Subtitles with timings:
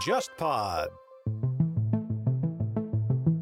[0.00, 0.88] JustPod。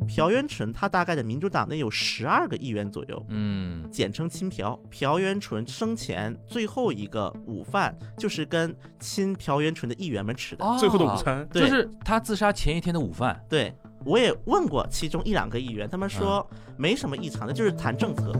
[0.08, 4.76] 朴元淳他大概在民主党内有十二个议员左右，嗯，简称亲朴。
[4.90, 10.64] 朴元淳生前最后一个午饭就是跟亲朴元淳的议员们吃的。
[10.64, 13.40] 哦最后的午餐，就是他自杀前一天的午饭。
[13.48, 13.72] 对，
[14.04, 18.32] 我也问过其中一两个议员，他们说嗯没什么异常的，就是谈政策。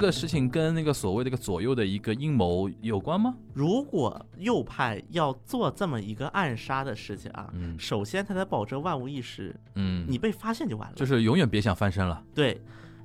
[0.00, 3.34] 个事情跟那个所谓的一个左右的一个阴谋有关吗？
[3.52, 10.94] 如果右派要做这么一个暗杀的事情啊，嗯首先他得保证万无一失，嗯，你被发现就完了。
[10.96, 12.24] 就是永远别想翻身了。
[12.34, 12.60] 对，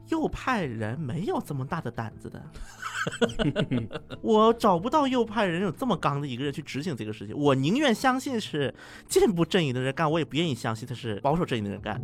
[0.09, 2.41] 右派人没有这么大的胆子的。
[4.23, 7.37] 我找不到右派人有这么刚的一个人去执行这个事情。
[7.37, 8.73] 我宁愿相信是
[9.07, 12.01] 进步阵营的人干，我也不愿意相信他是保守阵营的人干。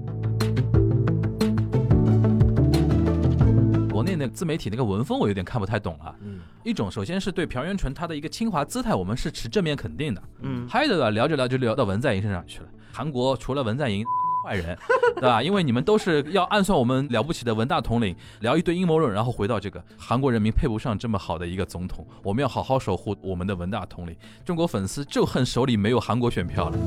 [4.01, 6.15] 国内那个自媒体那个文风，我有点看不太懂了。
[6.21, 10.23] 嗯，一种，首先是对朴元淳他的一个清华姿态，我们是持正面肯定的。
[10.39, 12.66] 嗯，还有的呢，聊着聊着就聊到文在寅身上去了。
[12.91, 14.75] 韩国除了文在寅，都坏人，
[15.17, 15.43] 对吧？
[15.43, 24.15] 因为你们都是要暗算我们了不起的文大统领，聊一堆阴谋论，然后回到这个韩国人民配不上这么好的一个总统，我们要好好守护我们的文大统领。
[24.43, 26.77] 中国粉丝就恨手里没有韩国选票了。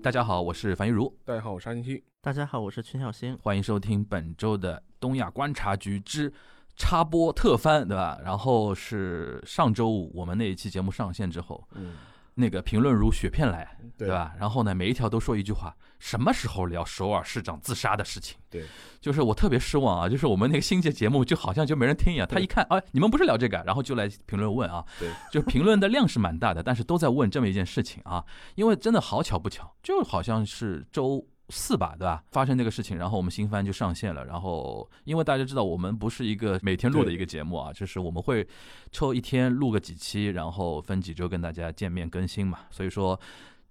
[0.00, 2.00] 大家好，我是樊一茹，大家好，我是安欣欣。
[2.28, 3.34] 大家好，我是全小星。
[3.42, 6.30] 欢迎收听本周的东亚观察局之
[6.76, 8.18] 插播特番，对吧？
[8.22, 11.94] 然后是上周五我们那一期节目上线之后，嗯，
[12.34, 14.34] 那个评论如雪片来，对对吧？
[14.38, 18.36] 然后呢，每一条都说一句话：什么时候聊首尔市长自杀的事情？
[18.50, 18.66] 对，
[19.00, 20.06] 就是我特别失望啊！
[20.06, 28.22] 就是我们那个新节节目就好像就没人听一样，他一看，哎，你们不是聊这个，然后就来评论问啊，对，就评论的量是蛮大的，但是都在问这么一件事情啊，
[28.54, 31.26] 因为真的好巧不巧，就好像是周。
[31.50, 32.22] 四吧，对吧？
[32.30, 34.24] 发生这个事情，然后我们新番就上线了。
[34.24, 38.46] 然后，因为大家知道我们不是一个每天录的一个节目啊，就是我们会
[38.92, 42.58] 抽一天录个几期，然后分几周跟大家见面更新嘛。
[42.70, 43.18] 所以说，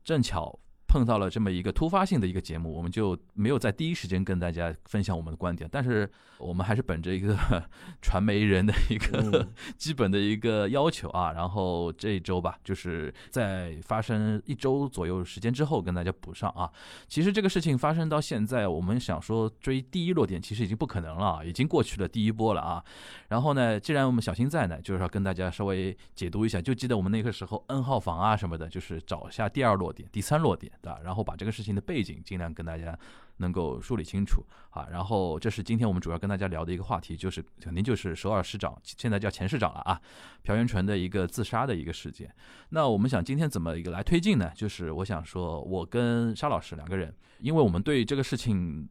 [0.04, 0.58] 正巧
[0.98, 6.10] 碰到了这么一个突发性的一个节目，我们就没有在第一时间跟大家分享我们的观点，但是
[6.40, 7.38] 我们还是本着一个
[8.02, 16.68] 传媒人的一个嗯 基本的一个要求啊，然后这一周吧，就是在发生一周左右时间之后跟大家补上啊。
[17.08, 22.84] 其实这个事情发生到现在，我们想说追第一落点，其实已经不可能了啊，已经过去了第一波了啊。
[23.28, 31.00] 然后呢，既然我们小新在呢，就是要跟大家稍微解读一下，就记得我们那个时候 N 号房啊什么的，就是找一下第二落点、第三落点，对吧？
[31.04, 32.98] 然后把这个事情的背景尽量跟大家
[33.38, 34.88] 能够梳理清楚啊。
[34.90, 40.00] 然后这是今天我们主要跟大家聊的一个话题，就是肯定就是首尔市长，现在叫前市长了啊，
[40.44, 42.34] 朴元淳的一个自杀的一个事件。
[42.70, 44.50] 那我们想今天怎么一个来推进呢？
[44.56, 48.88] 就是我想说，我跟沙老师两个人，因为我们对这个事情。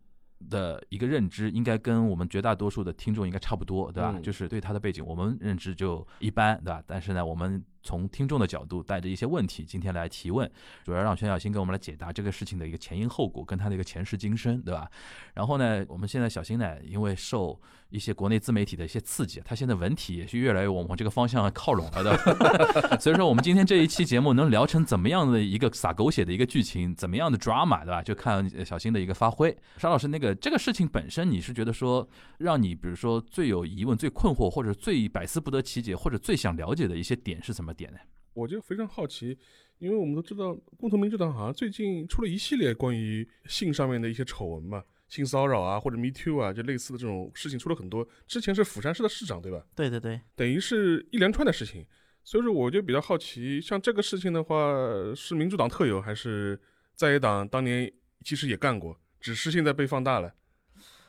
[0.51, 4.13] 的一个认知应该跟我们绝大多数的听众应该差不多，对吧？
[4.15, 6.83] 嗯就是对他的背景，我们认知就一般，对吧？
[6.87, 10.51] 但是呢，我们从听众的角度带着一些问题，今天来提问，
[10.85, 14.91] 主要让全小新给我们来解答这个事情的一个前因后果，跟他的一个前世今生，对吧？
[15.35, 17.59] 然后呢，我们现在小新呢，因为受
[17.91, 22.17] 一些国内自媒体的一些刺激，他现在文体也是越来越往往这个方向靠拢了的。
[22.99, 28.03] 所以说，我们今天这一期节目能聊成怎么样的一个撒狗血的一个剧情，怎么样的 drama，对吧？
[28.03, 29.57] 就看呃小新的一个发挥。
[29.79, 32.07] 沙老师，那个这个事情本身，你是觉得说
[32.39, 37.99] 让你比如说最有疑问、最困惑，或者最百思不得其解，或者最想了解的一些点是什么点呢？
[38.33, 39.39] 我就非常好奇，
[39.79, 48.07] 因为我们都知道，共同民主党好像最近出了一系列关于性上面的一些丑闻嘛，性骚扰啊，或者 Me Too 啊，就类似的这种事情出了很多。
[48.27, 49.65] 之前是釜山市的市长对吧？
[49.75, 51.87] 对对对，等于是一连串的事情，
[52.25, 54.75] 所以说我就比较好奇，像这个事情的话，
[55.15, 56.61] 是民主党特有，还是
[56.95, 57.91] 在野党当年
[58.23, 60.35] 其实也干过，只是现在被放大了？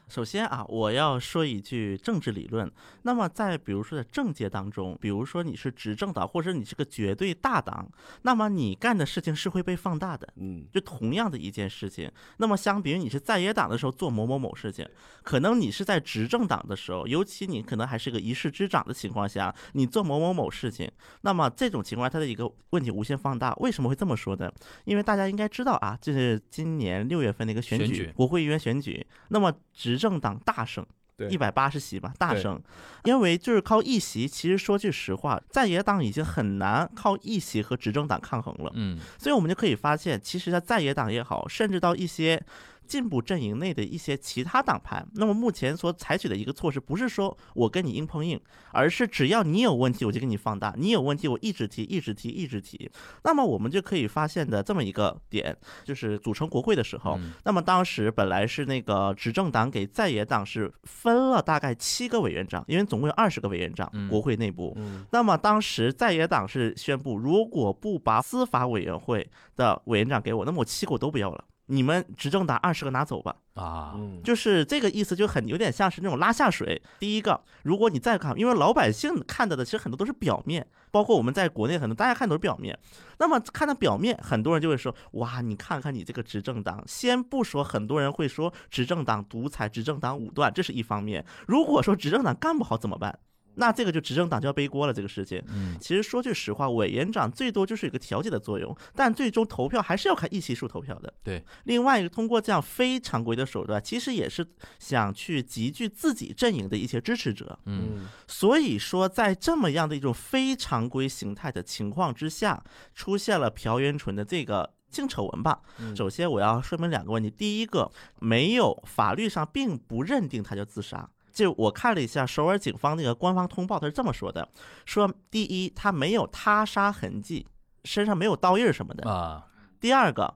[0.08, 2.72] 首先啊，我要说一句政治理论。
[3.04, 7.90] 那么在比如说在政界当中，比如说你是执政党，或者你是个绝对大党，
[8.22, 10.28] 那么你干的事情是会被放大的。
[10.38, 14.88] 嗯，就同样的一件事情，那么相比于你是在野党的时候做某某某事情，
[15.24, 20.90] 可能你是在执政党的时候，尤其你可能还是个一市之长的情况下，你做某某某事情，
[21.22, 23.54] 那么这种情况它的一个问题无限放大。
[23.56, 24.50] 为什么会这么说呢？
[24.86, 30.86] 因为大家应该知道啊，这是今年六月份的一个选举，选举国会议员选举，那么执政党大胜。
[31.18, 32.62] 对一百八十席吧，大胜，
[33.06, 34.28] 因为就是靠一席。
[34.28, 38.72] 其实说句实话，在野党已经很难靠一席和执政党抗衡了。
[38.76, 42.40] 嗯所以我们就可以发现，其实，在在野党也好，甚至到一些
[42.88, 45.06] 进步阵营内的一些其他党派。
[45.16, 48.40] 那么目前所采取的一个措施，不是说我跟你硬碰硬，
[48.72, 52.90] 而是只要你有问题，我就给你放大；你有问题，我一直提，一直提，一直提。
[53.24, 64.74] 那么我们就可以发现的这么一个点，就是组成国会的时候，嗯那么当时本来是那个执政党给在野党是分了大概七个委员长，因为总共有二十个委员长嗯，国会内部。
[64.78, 71.44] 嗯，那么当时在野党是宣布，如果不把司法委员会的委员长给我，那么我七个我都不要了。
[71.68, 76.82] 你们执政党二十个拿走吧，啊，嗯，就是这个意思，就很有点像是那种拉下水。
[77.00, 82.78] 第一个，如果你再看，因为老百姓看到的其实很多都是表面，包括我们在国内很多大家看都是表面。
[83.20, 86.84] 那么看到表面，很多人就会说，哇，你看看你这个执政党。
[86.88, 91.26] 先不说，很多人会说执政党独裁、执政党武断，这是一方面。
[91.48, 93.20] 如果说执政党干不好怎么办？
[93.58, 95.44] 那这个就执政党就要背锅了，这个事情。
[95.50, 101.14] 嗯其实说句实话，委员长最多就是一个调解的作用，但最终投票还是要看议席数投票的。
[101.24, 101.44] 对。
[101.66, 104.46] 另外一个，通过这样非常规的手段，其实也是
[104.80, 107.58] 想去集聚自己阵营的一些支持者。
[107.66, 112.64] 嗯嗯，所以说，在这么样的一种非常规形态的情况之下，
[112.94, 114.74] 出现了朴元淳的这个。
[114.90, 115.60] 性丑闻吧。
[115.80, 117.30] 嗯首先，我要说明两个问题。
[117.30, 121.10] 第一个，没有法律上并不认定他叫自杀。
[121.38, 124.50] 就我看了一下首尔警方那个官方通报，他是这么说的：
[124.88, 127.46] 说第一，他没有他杀痕迹，
[127.84, 129.46] 身上没有刀印儿什么的；啊，
[129.80, 130.36] 第二个，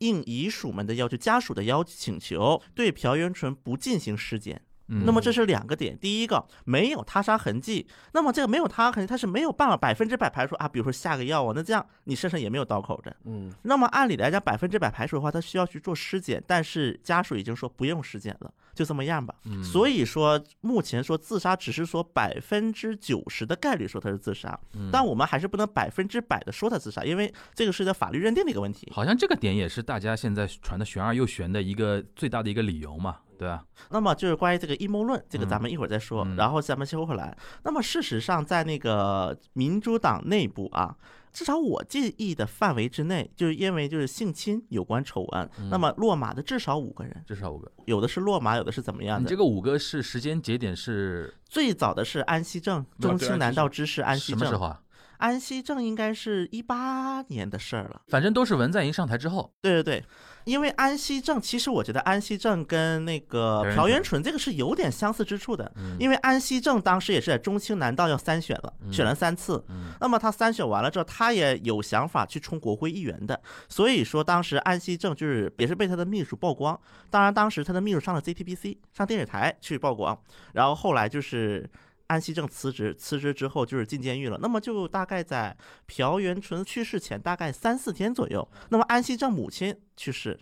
[0.00, 4.60] 应遗属们的要求、家属的要请求，对朴元淳不进行尸检。
[4.92, 13.16] 嗯那么这是两个点，第一个没有他杀痕迹，那么这个没有他杀痕迹，他是没有办法百分之百排除啊，比如说下个药啊，那这样你身上也没有刀口的。
[13.24, 19.34] 嗯那么按理来讲，百分之百排除的话，他需要去做尸检，但是家属已经说不用尸检了，就这么样吧。
[19.46, 28.90] 嗯所以说，目前说自杀只是说百分之九十的概率说他是自杀，嗯但我们还是不能百分之百的说他自杀，因为这个是在法律认定的一个问题。
[28.92, 33.64] 好像这个点也是大家现在传的悬而又悬的一个最大的一个理由嘛，对啊？
[33.90, 36.24] 那么就是关于这个阴谋论，这个咱们一会儿再说。
[36.24, 37.36] 嗯然后咱们先回来。
[37.64, 40.96] 那么事实上，在那个民主党内部啊，
[41.32, 47.70] 至少我记忆的范围之内，就是因为就是性侵有关丑闻，嗯那么落马的至少五个人，至少五个。
[47.86, 49.36] 有的是落马，有的是怎么样的你这。
[49.36, 54.38] 个五个是时间节点是最早的是安熙正，中青南道知事安熙正。
[54.38, 54.80] 什么时候啊？
[55.22, 58.02] 安熙正应该是一八年的事儿了。
[58.08, 59.54] 反正都是文在寅上台之后。
[59.60, 60.04] 对对对，
[60.44, 69.64] 因为安熙正，其实我觉得安熙正跟那个朴元淳这个是有点相似之处的，嗯因为安熙正当时也是在中青南道要三选了，选了三次。
[69.68, 76.76] 嗯那么他三选完了之后，他也有想法去冲国会议员的，所以说当时安熙正就是也是被他的秘书曝光，
[77.10, 80.20] 当然当时他的秘书上了 CTBC 上电视台去曝光，
[80.54, 81.70] 然后后来就是。
[82.12, 84.38] 安熙正辞职，辞职之后就是进监狱了。
[84.42, 85.56] 那么就大概在
[85.86, 90.38] 朴元淳去世前大概三四天左右，那么安熙正母亲去世，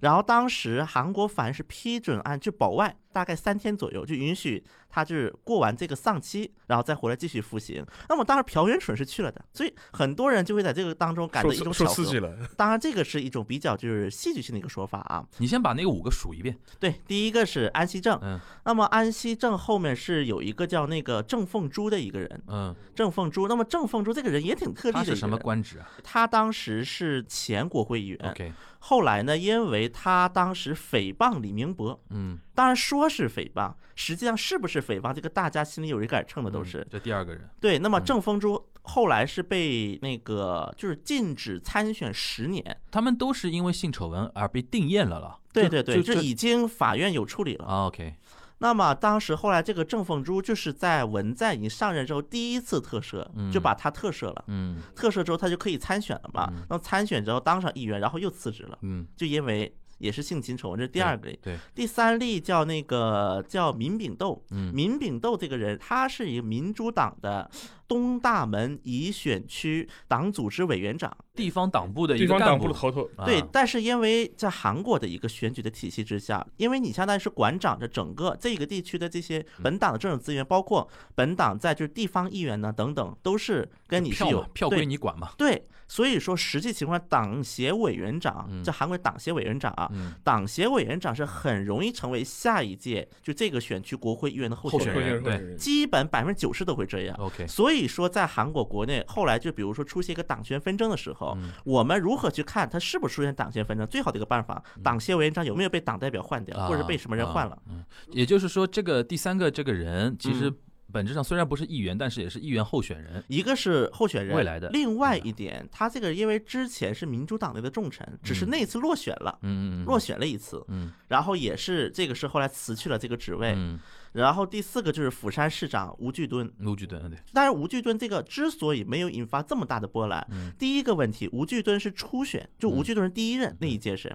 [0.00, 7.84] 然后当时韩国凡是批准按就保外，大概三天左右就允许他就是过完这个丧期，然后再回来继续服刑。
[8.08, 12.18] 那么当然朴元淳是去了的，所以很多人就会在这个当中感到一种巧合受刺激。
[12.18, 15.24] 了， 当然这个是一种比较就是戏剧性的一个说法啊。
[15.38, 16.56] 你先把那个五个数一遍。
[16.80, 23.48] 对，第一个是安熙正，嗯那么安熙正后面是有一个叫那个郑凤珠的一个人，嗯，郑凤珠。
[23.48, 36.78] 那么郑凤珠这个人也挺特例的他是什么官职啊他当时是前国会议员，？OK，后来呢，因为他当时诽谤李明博，嗯，当然说是诽谤，实际上是不是诽谤，这个大家心里有一杆秤的都是。
[36.78, 37.48] 嗯这第二个人。
[37.60, 42.80] 对，那么嗯郑丰珠后来是被那个就是禁止参选十年。
[42.90, 45.38] 他们都是因为性丑闻而被定验了了。
[45.52, 47.64] 对对对，就已经法院有处理了。
[47.64, 48.12] 啊 OK，
[48.58, 54.44] 那么当时后来这个郑凤珠就是在文在寅上任之后第一次特赦，就嗯把他特赦了。
[54.48, 56.66] 嗯特赦之后他就可以参选了嘛嗯。
[56.68, 61.38] 那参选之后当上议员，然后又辞职了，嗯，就因为也是性侵丑闻，这是第二个例。
[61.42, 64.72] 对，第三例叫那个叫闵炳斗，嗯。
[64.72, 67.50] 闵炳斗这个人，他是一个民主党的
[67.88, 71.16] 东大门乙选区党组织委员长。
[71.34, 72.68] 地方党部的一个干地方党部。
[72.68, 73.24] 的头头，啊。
[73.24, 85.30] 对，但是因为在韩国的一个选举的体系之下，因为你相当于是管掌着整个这个地区的这些本党的政治资源，包括本党在就是地方议员呢等等，都是跟你是有票归你管嘛。
[85.38, 97.16] 对，所以说实际情况，党协委员长嗯，这韩国党协委员长啊，嗯，党协委员长是很容易成为下一届就这个选区国会议员的候候选人，选人对对，基本百分之九十都会这样。
[97.20, 103.86] OK，所以说，在韩国国内，后来就比如说出现一个党权纷争的时候，嗯我们如何去看它是不是出现党权纷争？
[103.86, 107.56] 最好的一个办法，党协委员长有没有被党代表换掉，或者是被什么人换了？
[107.68, 110.56] 嗯，也就是说，这个第三个这个人其实嗯
[110.90, 113.22] 本质上虽然不是议员，但是也是议员候选人。
[113.28, 123.52] 一个是候选人，未来的另外一点，他这个因为之前是民主党内的重臣，只是嗯那次落选了，嗯嗯嗯，落选了一次，嗯然后也是这个是后来辞去了这个职位。
[123.54, 123.78] 嗯，
[124.18, 130.52] 然后第四个就是釜山市长吴巨敦，吴巨敦对，当然吴巨敦这个之所以没有引发这么大的波澜，嗯。
[130.58, 134.14] 第一个问题，吴巨敦是初选，就吴巨敦是第一任那一届是。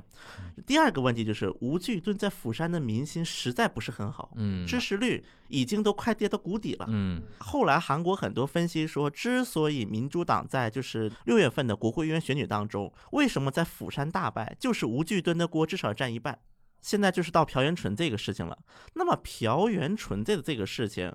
[0.66, 4.68] 第二个问题就是吴巨敦在釜山的民心实在不是很好，嗯。
[4.68, 6.86] 支持率已经都快跌到谷底了。
[6.90, 7.22] 嗯。
[7.40, 16.38] 后来韩国很多分析说，之所以民主党在就是六月份的国会议员选举当中，为什么在釜山大败，就是吴巨敦的锅至少占一半。
[16.84, 18.56] 现在就是到朴元淳这个事情了。
[18.94, 21.12] 那么朴元淳这个这个事情，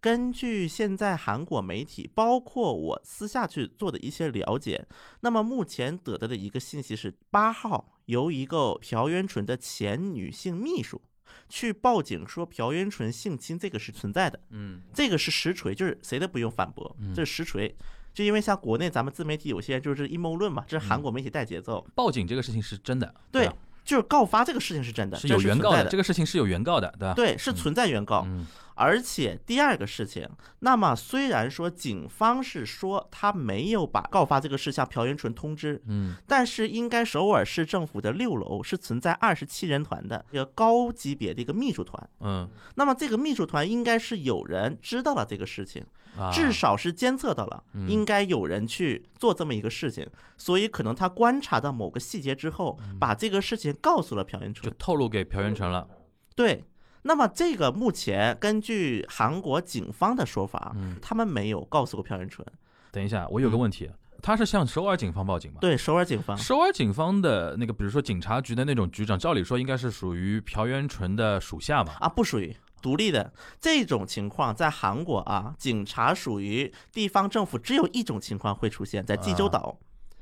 [0.00, 4.86] 根据现在韩国媒体，包括我私下去做的一些了解，
[5.22, 11.02] 那么目前得到的一个信息是，八号由一个朴元淳的前女性秘书
[11.48, 14.38] 去报警说朴元淳性侵，这个是存在的。
[14.50, 17.74] 嗯这个是实锤，就是谁都不用反驳，这是实锤。
[18.12, 23.54] 就因为像国内咱们自媒体有些就是阴谋论嘛，这是韩国媒体带节奏，报警这个事情是真的，对吧，
[23.86, 27.14] 就是告发这个事情是真的，是有原告的，这个事情是有原告的，对吧？
[27.14, 28.24] 对，是存在原告。
[28.26, 28.46] 嗯
[28.78, 30.28] 而且第二个事情，
[30.58, 45.82] 那么虽然说警方是说他没有把告发这个事向朴元淳通知，嗯但是应该首尔市政府的六楼是存在二十七人团的一个高级别的一个秘书团，嗯那么这个秘书团应该是有人知道了这个事情。
[46.18, 50.06] 啊，至少是监测到了，应该有人去做这么一个事情，
[50.36, 54.76] 所以可能他观察到某个细节之后，把这个事情告诉了朴元淳就。
[54.78, 55.86] 透露给朴元淳了。
[56.34, 56.64] 对，
[57.02, 62.46] 那么这个目前根据韩国警方的说法，嗯他们没有告诉过朴元淳。
[62.90, 63.90] 等一下，我有个问题，
[64.22, 65.58] 他是向首尔警方报警吗？
[65.60, 71.94] 对，首尔警方，首尔警方的那个，比如说警察局的那种局长，照理说应该是属于朴元淳的属下嘛？
[72.00, 73.32] 啊，不属于独立的。
[73.60, 79.78] 这种情况，在韩国啊，警察属于地方政府，只有一种情况会出现在济州岛。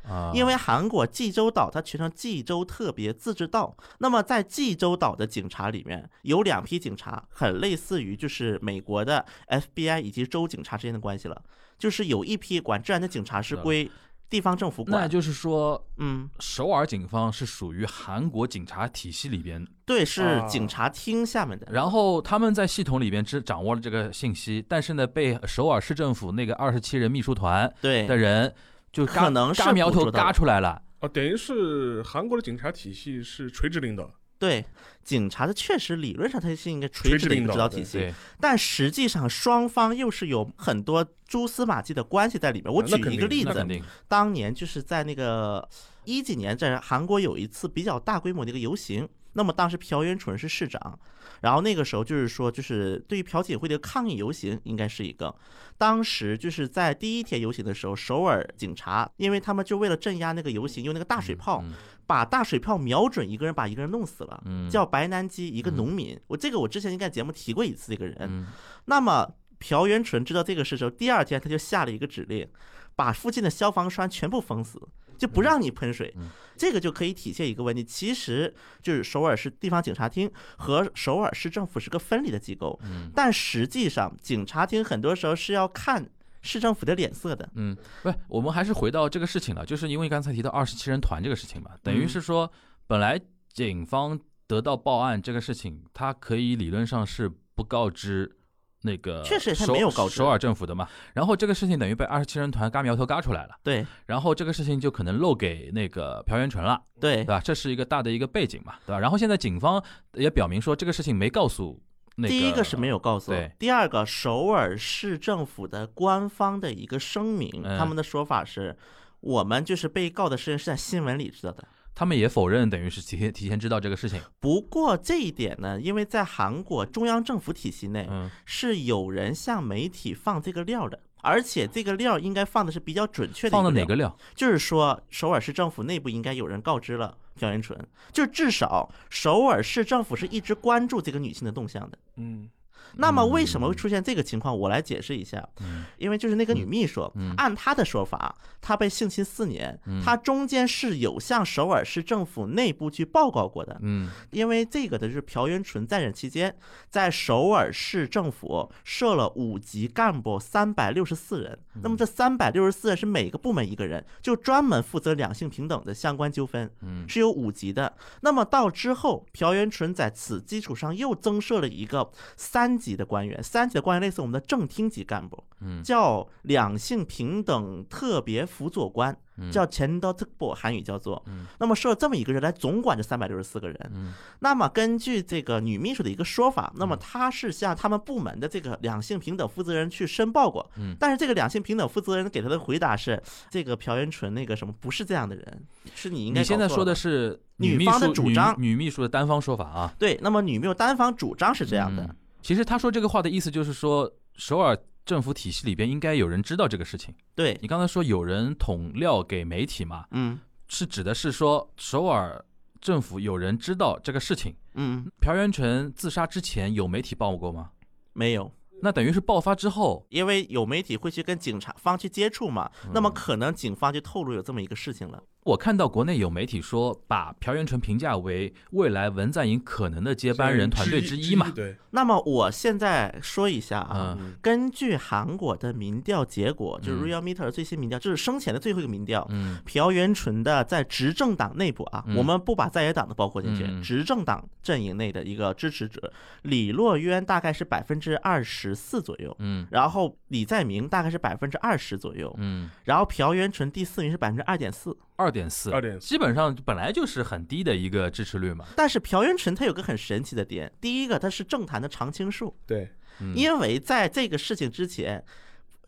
[0.07, 11.43] 啊，因为韩国济州岛它全称济州特别自治道，那么在济州岛的警察里面有两批警察，很类似于就是美国的 FBI 以及州警察之间的关系了，
[11.79, 13.91] 就是有一批管治安的警察是归
[14.29, 20.47] 地方政府管，那就是说，嗯，首尔警方是属于韩国警察体系里边，对，是啊。
[20.47, 28.07] 警察厅下面的，然后他们在系统里边只掌握了这个信息，但是呢，被首尔市政府那个二十七人秘书团对。
[28.07, 28.53] 的人
[28.93, 30.83] 就可能是嘎苗头嘎出来了。
[31.01, 34.11] 哦，等于是韩国的警察体系是垂直领导，
[34.45, 34.65] 对，
[35.03, 42.73] 警察的确实理论上它是一个垂直的一个指导体系，但实际上双方又是有很多蛛丝马迹的关系在里面。
[42.73, 43.67] 我举一个例子
[44.07, 45.67] 当年就是在那个
[46.05, 49.09] 一几年，在韩国有一次比较大规模的一个游行。
[49.37, 50.99] 那么当时朴元淳是市长，
[51.45, 55.35] 然后那个时候就是说，就是对于朴槿惠的抗议游行，应该是一个。
[55.77, 61.75] 当时就是在第一天游行的时候，首尔警察，因为他们就为了镇压那个游行，用那个大水炮，嗯
[62.07, 66.19] 把大水炮瞄准一个人，把一个人弄死了，嗯叫白南基，一个农民。
[66.29, 68.17] 我这个我之前应该节目提过一次这个人。
[68.23, 68.47] 嗯
[68.87, 72.49] 那么朴元淳知道这个事之后，第二天他就下了一个指令，
[72.97, 74.81] 把附近的消防栓全部封死，
[75.19, 76.15] 就不让你喷水。
[76.57, 82.79] 这个就可以体现一个问题，其实就是首尔市地方警察厅和首尔市政府是个分离的机构，
[83.13, 86.09] 但实际上警察厅很多时候是要看
[86.43, 87.49] 市政府的脸色的。
[87.55, 92.49] 嗯，不是，我们还是回到这个事情了，就是因为刚才提到二十七人团这个事情嘛，等于嗯是说，
[92.87, 93.21] 本来
[93.53, 94.17] 警方
[94.47, 98.37] 得到报案这个事情，他可以理论上是不告知。
[98.85, 107.41] 那个确实他首没有告知首尔政府的嘛，然后这个事情等于被二十七人团嘎苗头嘎出来了，对然后这个事情就可能漏给那个朴元淳了，对对吧？
[107.43, 109.01] 这是一个大的一个背景嘛，对吧？
[109.01, 111.83] 然后现在警方也表明说这个事情没告诉
[112.17, 118.77] 那个，第一个是没有告诉对，第二个首尔市政府的官方的一个声明，嗯他们的说法是，
[119.21, 121.67] 我们就是被告的事情是在新闻里知道的。
[121.95, 133.53] 他们也否认，等于是提前提前知道这个事情，不过这一点呢，因为在韩国中央政府体系内嗯是有人向媒体放这个料的，而且这个料应该放的是比较准确的。
[133.53, 133.95] 放的哪个？
[133.95, 134.17] 料？
[134.35, 137.79] 就是说，首尔市政府内部应该有人告知了朴元淳，
[138.13, 141.99] 就至少首尔市政府是一直关注这个女性的动向的。
[142.17, 142.49] 嗯，
[142.97, 144.57] 那么为什么会出现这个情况？
[144.57, 145.47] 我来解释一下。
[145.61, 153.79] 嗯因为就是那个女秘书，按她的说法，她被性侵四年，她中间是有向首尔市政府内部去报告过的。
[153.83, 156.57] 嗯因为这个的是朴元淳在任期间，
[156.91, 161.59] 在首尔市政府设了五级干部三百六十四人。
[161.83, 166.71] 那么这三百六十四人是每个部门一个人，就专门负责两性平等的相关纠纷，
[167.09, 167.95] 是有五级的。
[168.21, 175.83] 那么到之后，朴元淳在此基础上又增设了一个三级的官员，三级的官员类似我们的正厅级干部，嗯。
[175.83, 179.51] 叫两性平等特别辅佐官，嗯。
[179.51, 181.23] 叫前德特部，韩语叫做。
[181.27, 181.47] 嗯。
[181.59, 183.91] 那么设了这么一个人来总管这三百六十四个人。
[183.95, 184.13] 嗯。
[184.41, 190.95] 那么根据这个女秘书的一个说法，那么她是向他们部门的这个两性平等负责人去申报过，嗯。
[191.01, 195.63] 但是这个两性平等负责人给她的回答是，这个朴元淳那个什么不是这样的人，
[195.95, 198.55] 是你应该你现在说的是女方的秘书女主张。
[198.59, 202.03] 女秘书的单方说法啊，对，那么女秘书单方主张是这样的。
[202.03, 207.15] 嗯，其实他说这个话的意思就是说，首尔政府体系里边应该有人知道这个事情。
[207.35, 212.45] 对，你刚才说有人捅料给媒体嘛，嗯是指的是说首尔
[212.83, 214.55] 政府有人知道这个事情。
[214.75, 217.71] 嗯，朴元淳自杀之前有媒体报过吗？
[218.13, 218.53] 没有。
[218.83, 225.23] 那等于是爆发之后，因为有媒体会去跟警察方去接触嘛，那么嗯可能警方就透露有这么一个事情了。
[225.45, 231.51] 我看到国内有媒体说，把朴元淳评价为未来文在寅可能的接班人团队之一嘛。
[231.55, 234.35] 对，那么我现在说一下啊，嗯。
[234.41, 237.05] 根据韩国的民调结果，就是嗯。
[237.05, 239.27] Real Meter 最新民调，就是生前的最后一个民调。
[239.31, 239.59] 嗯。
[239.67, 242.17] 朴元淳的在执政党内部啊，嗯。
[242.17, 246.11] 我们不把在野党的包括进去，执政党阵营内的一个支持者，
[246.43, 249.67] 李洛渊大概是百分之二十四左右，嗯。
[249.71, 254.97] 然后李在明大概是百分之二十左右，嗯，然后朴元淳第四名是百分之二点四。
[255.17, 256.07] 二点四，二点四。
[256.07, 258.67] 基本上本来就是很低的一个支持率嘛。
[258.77, 262.91] 但是朴元淳他有个很神奇的点，第一个他是政坛的常青树，对，
[263.21, 263.35] 嗯。
[263.37, 265.25] 因为在这个事情之前，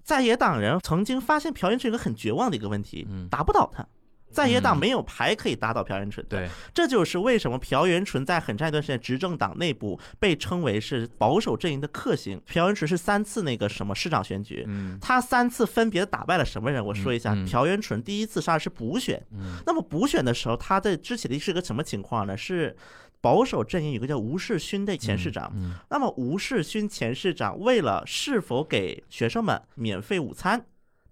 [0.02, 3.86] 在野党人曾经发现朴元淳有个很绝望的一个问题嗯，打不倒他。
[4.36, 4.78] 在野党嗯。
[4.78, 12.40] 没有牌可以打倒朴元淳的，对，这就是为什么朴元淳在很长一段时间执政党内部被称为是保守阵营的克星。
[12.44, 14.98] 朴元淳是三次那个什么市长选举，嗯。
[15.00, 16.84] 他三次分别打败了什么人？
[16.84, 17.34] 我说一下。
[17.46, 19.56] 朴元淳第一次上是补选，嗯。
[19.64, 22.36] 那么补选的时候，他的之前的是个什么情况呢？
[22.36, 22.76] 是
[23.20, 25.72] 保守阵营有个叫吴世勋的前市长，嗯。
[25.88, 30.64] 那么吴世勋前市长为了是否给学生们免费午餐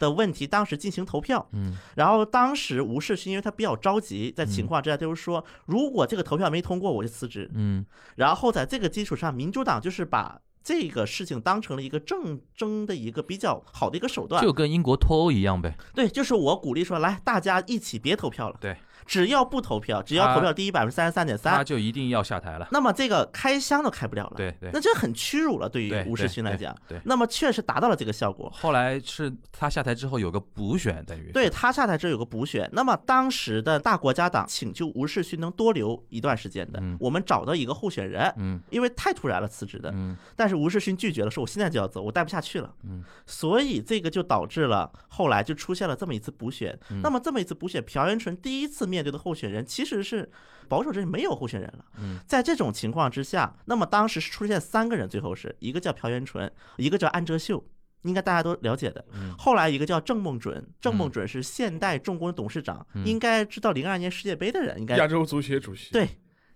[0.04, 1.46] 的问题，当时进行投票。
[1.52, 7.50] 嗯然后当时吴世勋因为他比较着急，在情况之下就是说，如果这个投票没通过，我就辞职。
[7.54, 7.84] 嗯
[8.16, 14.42] 然后在这个基础上，民主党就是把这个事情当成了一个政争的一个比较好的一个手段。
[14.42, 15.76] 就跟英国脱欧一样呗。
[15.94, 18.56] 对，就是我鼓励说，来大家一起别投票了。
[18.60, 22.68] 对，只要不投票，只要投票低于百分之三十三点三，他就一定要下台了。
[22.70, 24.34] 那么这个开箱都开不了了。
[24.36, 26.74] 对对那这很屈辱了，对于吴世勋来讲。
[26.88, 28.50] 对对那么确实达到了这个效果。
[28.54, 42.72] 后来是他下台之后有个补选，等于对他下台之后有个补选，那么当时的大国家党请求吴世勋能多留一段时间的嗯，我们找到一个候选人，嗯因为太突然了辞职的，嗯但是吴世勋拒绝了，说我现在就要走，我待不下去了。
[42.84, 46.78] 嗯，所以这个就导致了后来就出现了这么一次补选。
[46.90, 50.30] 嗯那么这么一次补选，朴元淳第一次面对的候选人其实是
[50.68, 51.84] 保守阵营没有候选人了。
[51.98, 57.64] 嗯，在这种情况之下，那么当时是出现三个人，最后是一个叫朴元淳，一个叫安哲秀。
[58.04, 59.34] 应该大家都了解的嗯。
[59.38, 66.06] 后来一个叫郑梦准，郑梦准是现代重工的董事长，嗯应该知道零二年世界杯的人应该亚洲足协主席，对，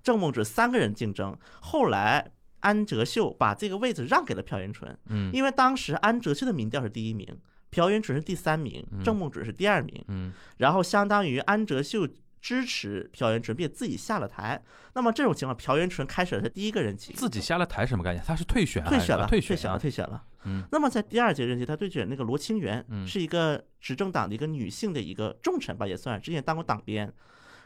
[0.02, 7.26] 郑梦准三个人竞争，后来安哲秀把这个位置让给了朴元淳，嗯因为当时安哲秀的民调是第一名，
[7.70, 12.06] 朴元淳是第三名嗯，郑梦准是第二名，嗯然后相当于安哲秀
[12.40, 14.62] 支持朴元淳，并自己下了台。
[14.94, 18.24] 那么这种情况，朴元淳开始了他第一个任期，自己下了台什么概念？
[18.26, 20.24] 他是退选退选了，退选了，退选了。
[20.44, 27.12] 嗯那么在第二届任期，他对选那个罗清源，嗯是一个执政党的一个女性的一个重臣吧，也算之前当过党鞭。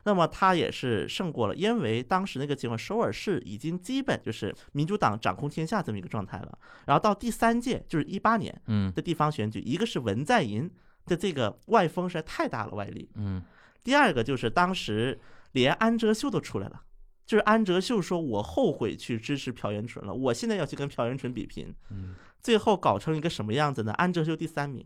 [0.05, 6.59] 那么他也是胜过了，因为当时那个情况，首尔市已经基本就是民主党掌控天下这么一个状态了。
[6.87, 10.69] 然后到第三届，就是一八年嗯的地方选举，一个是文在寅
[11.07, 13.09] 的这个外风实在太大了，外力。
[13.15, 13.41] 嗯
[13.83, 15.21] 第二个就是当时
[15.53, 16.83] 连安哲秀都出来了，
[17.27, 23.93] 就是安哲秀说：“我后悔去支持朴元淳了，我现在要去跟朴元淳比拼。”嗯最后搞成一个什么样子呢？
[23.93, 24.85] 安哲秀第三名，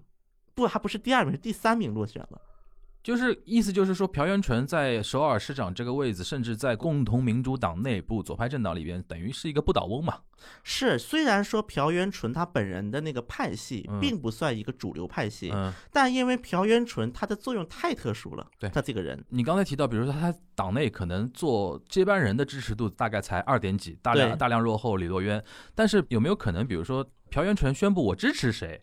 [0.54, 2.40] 不，还不是第二名，是第三名落选了。
[3.06, 10.18] 就是意思就是说，朴元淳在首尔市长这个位置，甚至在共同民主党内部左派政党里边，等于是一个不倒翁嘛。
[10.64, 25.40] 是，虽然说朴元淳他本人的那个派系嗯并不算一个主流派系，嗯，但因为朴元淳他的作用太特殊了，对他这个人，你刚才提到，比如说他党内可能做接班人的支持度大概才二点几，大量大量落后李洛渊。
[25.76, 28.82] 但是有没有可能，比如说朴元淳宣布我支持谁，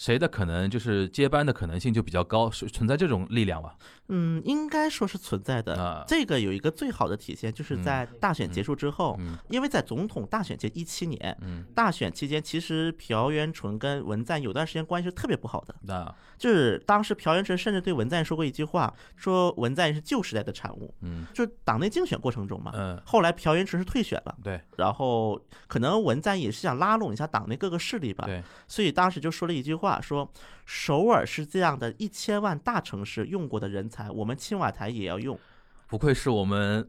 [0.00, 3.76] 谁的可能就是接班的可能性就比较高，是存在这种力量吧？
[4.08, 5.76] 嗯，应该说是存在的。
[5.76, 15.74] 啊这个有一个最好的体现，就是在大选结束之后，嗯因为在总统大选前一七年，嗯，大选期间，其实朴元淳跟文在寅有段时间关系是特别不好的。
[15.82, 20.94] 那就是当时朴元淳甚至对文在寅说过一句话，说文在寅是旧时代的产物。
[21.02, 30.26] 嗯就党内竞选过程中嘛，嗯，后来朴元淳是退选了，对然后可能文在寅也是想拉拢一下党内各个势力吧，对，所以当时就说了一句话，说
[30.64, 35.38] 首尔是这样的一千万大城市用过的人才，我们青瓦台也要用。
[35.86, 36.88] 不愧是我们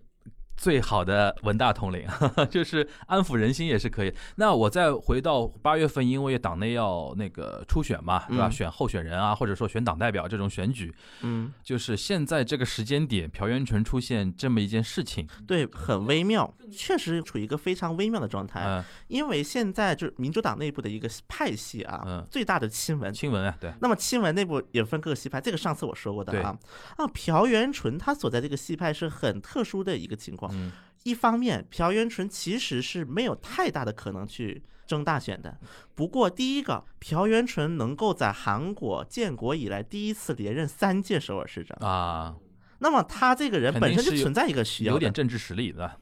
[0.61, 2.07] 最好的文大统领，
[2.51, 4.13] 就是安抚人心也是可以。
[4.35, 8.47] 那我再回到八月份，因为党内要那个初选嘛，对吧？
[8.47, 18.61] 嗯选候选人啊，或者说选党代表这种选举，嗯，就是现在这个时间点，朴元淳出现这么一件事情，对，很微妙，确实处于一个非常微妙的状态。
[18.63, 23.11] 嗯，因为现在就是民主党内部的一个派系啊，嗯最大的亲文。
[23.11, 26.55] 亲文啊，对，那么亲文内部也分各个系派，这个上次我说过的啊。
[26.97, 30.50] 啊，朴元淳他所在这个系派是很特殊的一个情况。
[30.51, 30.71] 嗯。
[31.03, 35.57] 一方面，朴元淳其实是没有太大的可能去争大选的。
[35.95, 42.35] 不过，第一个，朴元淳能够在韩国建国以来第一次连任三届首尔市长，啊，
[42.77, 45.99] 那么他这个人本身就存在一个需要有点政治实力的，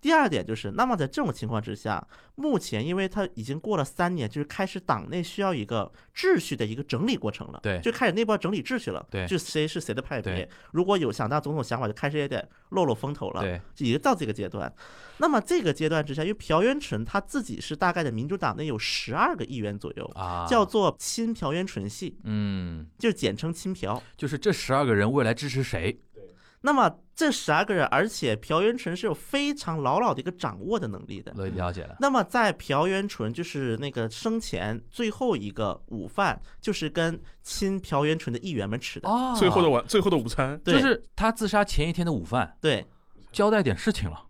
[0.00, 2.06] 第二点就是，那么在这种情况之下，
[2.36, 14.72] 目前因为他已经过了三年，就是开始党内需要一个秩序的一个整理过程了，对就开始内部要整理秩序了，对就谁是谁的派别对，如果有想当总统想法，就开始也得露露风头了，对，已经到这个阶段。
[15.18, 24.00] 那么这个阶段之下，因为朴元淳他自己是大概的民主党内有十二个议员左右，啊，叫做亲朴元淳系，嗯，就简称亲朴。
[24.16, 25.98] 就是这十二个人未来支持谁？
[26.62, 31.32] 那么这十二个人，而且朴元淳是有非常牢牢的一个掌握的能力的。
[31.36, 39.08] 我了解了，那么在朴元淳就是那个生前最后一个午饭，就是跟亲朴元淳的议员们吃的。
[39.08, 39.34] 哦。
[39.38, 40.74] 最后的晚，最后的午餐，对。
[40.74, 42.84] 就是他自杀前一天的午饭，对，
[43.30, 44.24] 交代点事情了。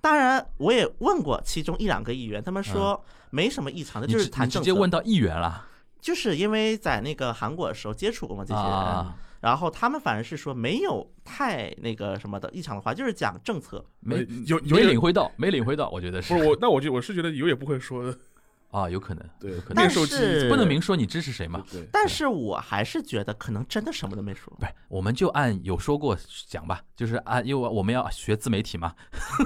[0.00, 4.72] 当然我也问过其中一两个议员，他们说没什么异常的，就是谈政直。
[4.72, 5.66] 接问到议员了。
[6.00, 13.84] 就是因为在那个韩国的时候接触过嘛这些人，啊，然后他们反而是说没有太那个什么的异常的话，就是讲政策。
[14.00, 18.18] 没呃有有没领会到，没领会到，我觉得是不是我，那我就我是觉得有也不会说的，
[18.70, 21.64] 啊，有可能，对有可能但是不能明说你支持谁嘛。
[21.72, 24.52] 对，但是我还是觉得可能真的什么都没说。
[24.58, 28.94] 不是，我们就按有说过讲吧，就是按，因为我们要学自媒体嘛。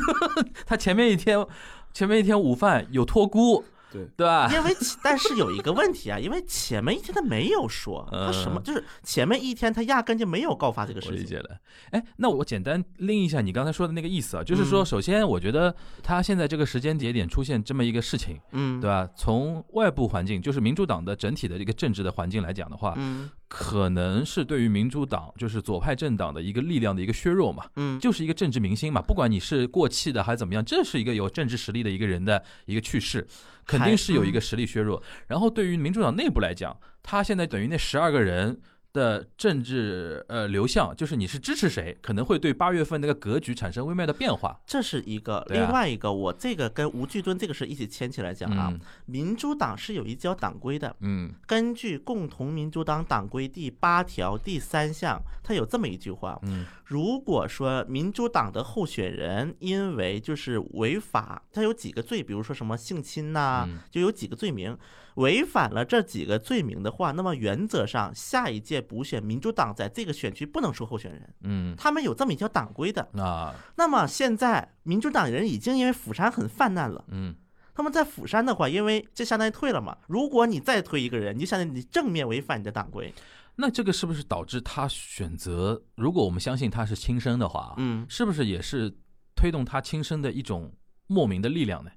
[0.67, 1.47] 他前面一天，
[1.93, 4.51] 前面一天午饭有托孤，对对吧？
[4.53, 11.19] 因为但是有一个问题啊， 因为前面一天他没有说，他什么嗯就是前面一天他压根就没有告发这个事情。
[11.19, 11.57] 理解了。
[11.91, 19.09] 哎，那我简单拎一下你刚才说的那个意思啊，就是说，嗯首先我觉得他现在这个时间节点出现这么一个事情，嗯，对吧？
[19.17, 27.65] 从外部环境，就是民主党的整体的这个政治的环境来讲的话，嗯可能是对于民主党就是左派政党的一个力量的一个削弱嘛。
[27.77, 33.25] 嗯，就是一个政治明星嘛，不管你是过气的还是怎么样，这是一个有政治实力的一个人的一个去世，
[33.67, 35.03] 肯定是有一个实力削弱。
[35.27, 38.61] 然后对于民主党内部来讲，他现在等于那十二个人。
[38.95, 44.57] 的政治呃流向，就是你是支持谁，可能会对八月份那个格局产生微妙的变化。
[44.65, 48.69] 这是一个，啊另外一个，我这个跟吴巨敦这个是一起牵起来讲啊。
[48.71, 63.81] 嗯民主党是有一条党规的，嗯根据共同民主党党规第八条第三项，它有这么一句话：嗯如果说民主党的候选人因为就是违法，他有几个罪，比如说什么性侵呐、嗯。
[63.91, 64.79] 就有几个罪名，
[65.17, 71.75] 违反了这几个罪名的话，那么原则上下一届补选民主党在这个选区不能出候选人，嗯。
[71.77, 73.09] 他们有这么一条党规的。
[73.17, 73.53] 啊。
[73.75, 77.35] 那么现在民主党人已经因为釜山很泛滥了，嗯。
[77.75, 83.13] 他们在釜山的话，因为这相当于退了嘛，如果你再推一个人，你就相当于你正面违反你的党规，
[83.57, 85.83] 那这个是不是导致他选择？
[85.97, 88.93] 如果我们相信他是亲生的话，嗯，是不是也是
[89.37, 90.75] 推动他亲生的一种
[91.07, 91.91] 莫名的力量呢？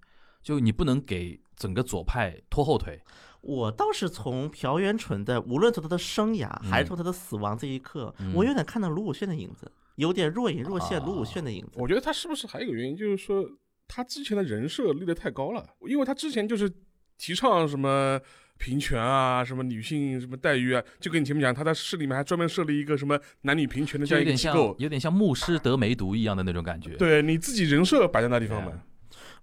[0.44, 3.02] 就你不能给整个左派拖后腿。
[3.42, 11.72] 我倒是从朴元淳的，无论从他的生涯还是从他的死亡这一刻，嗯我有点看到卢武铉的影子，有点若隐若现啊卢武铉的影子。
[11.76, 13.44] 我觉得他是不是还有一个原因，就是说
[13.88, 16.70] 他之前的人设立得太高了，因为他之前就是
[17.18, 18.20] 提倡什么
[18.58, 26.96] 平权啊，什么女性什么待遇啊，就跟你前面讲，他在市里面还专门设立一个什么男女平权的这样一个就有点像机构，有点像牧师得梅毒一样的那种感觉。
[26.98, 28.74] 对你自己人设摆在那地方嘛对。
[28.74, 28.84] 啊，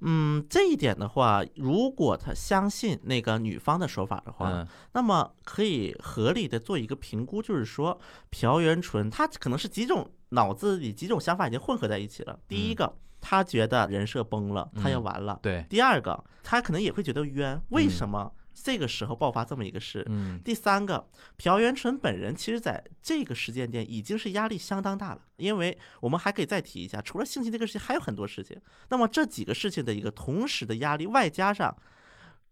[0.00, 4.66] 嗯，这一点的话，如果他相信那个女方的说法的话，嗯。
[4.92, 7.98] 那么可以合理的做一个评估，就是说
[8.30, 12.38] 朴元淳他可能是几种脑子里几种想法已经混合在一起了。
[12.46, 15.38] 第一个，他觉得人设崩了，他要嗯完了。
[15.40, 20.06] 对，第二个，他可能也会觉得冤，为什么这个时候爆发这么一个事。
[20.08, 28.58] 嗯第三个，朴元淳本人其实在这个时间点已经是压力相当大了，因为我们还可以再提一下，除了性侵这个事情，还有很多事情。
[28.88, 31.76] 那么这几个事情的一个同时的压力，外加上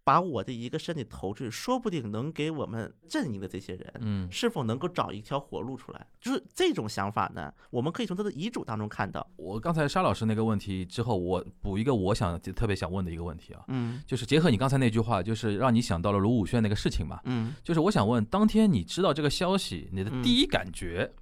[0.05, 4.29] 把我的一个身体投出去，说不定能给我们阵营的这些人，嗯。
[4.31, 6.07] 是否能够找一条活路出来？
[6.21, 9.25] 就是这种想法呢，我们可以从他的遗嘱当中看到。
[9.37, 14.03] 我刚才沙老师那个问题之后，我补一个我想就特别想问的一个问题啊，嗯。
[14.07, 20.23] 就是结合你刚才那句话，就是让你想到了卢武铉那个事情嘛，嗯，就是我想问，当天你知道这个消息，你的嗯。
[20.23, 21.13] 第一感觉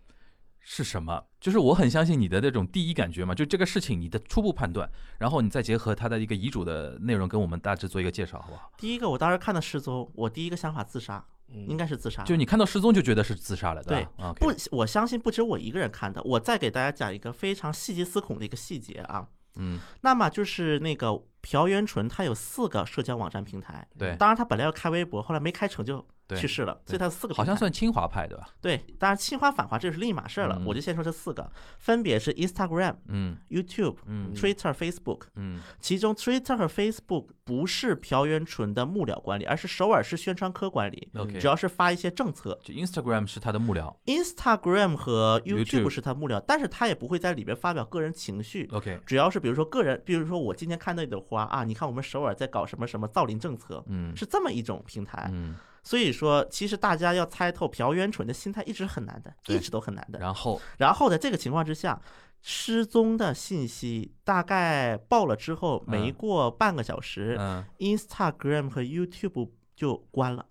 [0.61, 1.25] 是什么？
[1.41, 8.71] 就是我很相信你的那种第一感觉嘛，就这个事情你的初步判断，然后你再结合他的一个遗嘱的内容，跟我们大致做一个介绍，好不好？
[8.77, 12.23] 第一个，我当时看到失踪，我第一个想法自杀，应该是自杀。
[12.25, 14.35] 就你看到失踪就觉得是自杀了，对吧？
[14.39, 16.23] 对，不，我相信不止我一个人看的。
[16.23, 19.27] 我再给大家讲一个非常细节思恐的一个细节啊。
[19.57, 23.85] 嗯，那么就是那个朴元淳，他有四个社交网站平台。
[23.99, 27.35] 对当然他本来要开微博，后来没开成就对去世了，所以他有四个。
[27.35, 28.49] 好像算清华派对吧？
[28.61, 30.57] 对，当然清华反华这是另一码事儿了。
[30.59, 35.23] 嗯我就先说这四个，分别是 Instagram、嗯 YouTube、嗯 Twitter、Facebook。
[35.37, 42.59] 嗯其中 Twitter 和 Facebook 不是朴元淳的幕僚管理，而是首尔市宣传科管理，，OK，主要是发一些政策。
[42.63, 55.29] 就 Instagram 是他的幕僚 Instagram 和 YouTube YouTube 是他幕僚，但是他也不会在里边发表个人情绪，，OK，主要是比如说个人，比如说我今天看到一朵花啊，你看我们首尔在搞什么什么造林政策，嗯是这么一种平台。
[55.33, 60.19] 嗯，所以说，其实大家要猜透朴元淳的心态一直很难的，一直都很难的。
[60.19, 62.01] 然后然后在这个情况之下，
[62.43, 70.47] 失踪的信息大概报了之后，没嗯过半个小时嗯，Instagram 和 YouTube 就关了，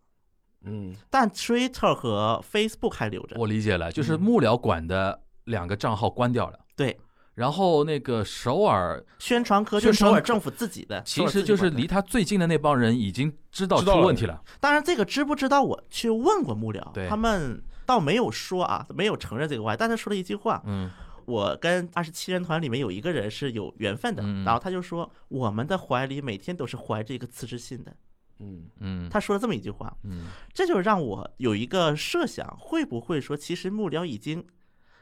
[0.64, 3.36] 嗯，但 Twitter 和 Facebook 还留着。
[3.40, 7.00] 我理解了，就是嗯幕僚管的两个账号关掉了，对，
[7.40, 15.64] 然后那个首尔宣传科就是首尔政府自己的，其实就是离他最近的那帮人已经知道出问题了，当然，这个知不知道？
[15.64, 20.92] 我去问过幕僚，他们倒没有说啊，没有承认这个话，但他说了一句话：嗯。
[21.26, 24.44] 我跟二十七人团里面有一个人是有缘分的，嗯。
[24.44, 27.96] 然后他就说，我们的怀里每天都是怀着一个辞职信的。
[28.40, 29.10] 嗯，嗯。
[29.10, 30.26] 他说了这么一句话，嗯。
[30.54, 34.46] 这就让我有一个设想，会不会说，其实幕僚已经。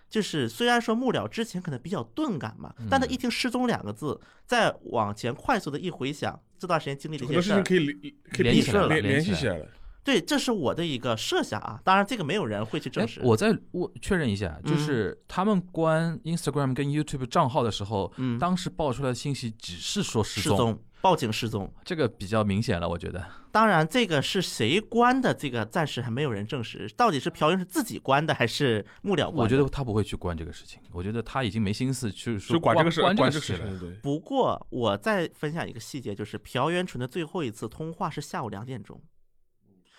[0.10, 9.68] 就是虽然说幕僚之前可能比较钝感嘛，但他一听“失踪”两个字，再往前快速的一回想，这段时间经历的一些事儿可以联可以联系起来了联联系起来了。
[10.04, 11.82] 对，这是我的一个设想啊。
[11.84, 21.72] 当然，这个没有人会去证实。，哎我再我确认一下，就嗯是他们关 Instagram 跟 YouTube 账号的时候，嗯，当时爆出来的信息只是说失踪，失踪，报警失踪。
[21.84, 23.26] 这个比较明显了，我觉得。
[23.52, 29.38] 当然，这个是谁关的，这个暂时还没有人证实，到底是朴元是自己关的，还是幕僚关？
[29.38, 33.60] 我觉得他不会去关这个事情，我觉得他已经没心思去说就管这个事，关管这个事了。
[33.60, 39.02] 这个事情，对，不过，我再分享一个细节，就是朴元淳的最后一次通话是下午两点钟，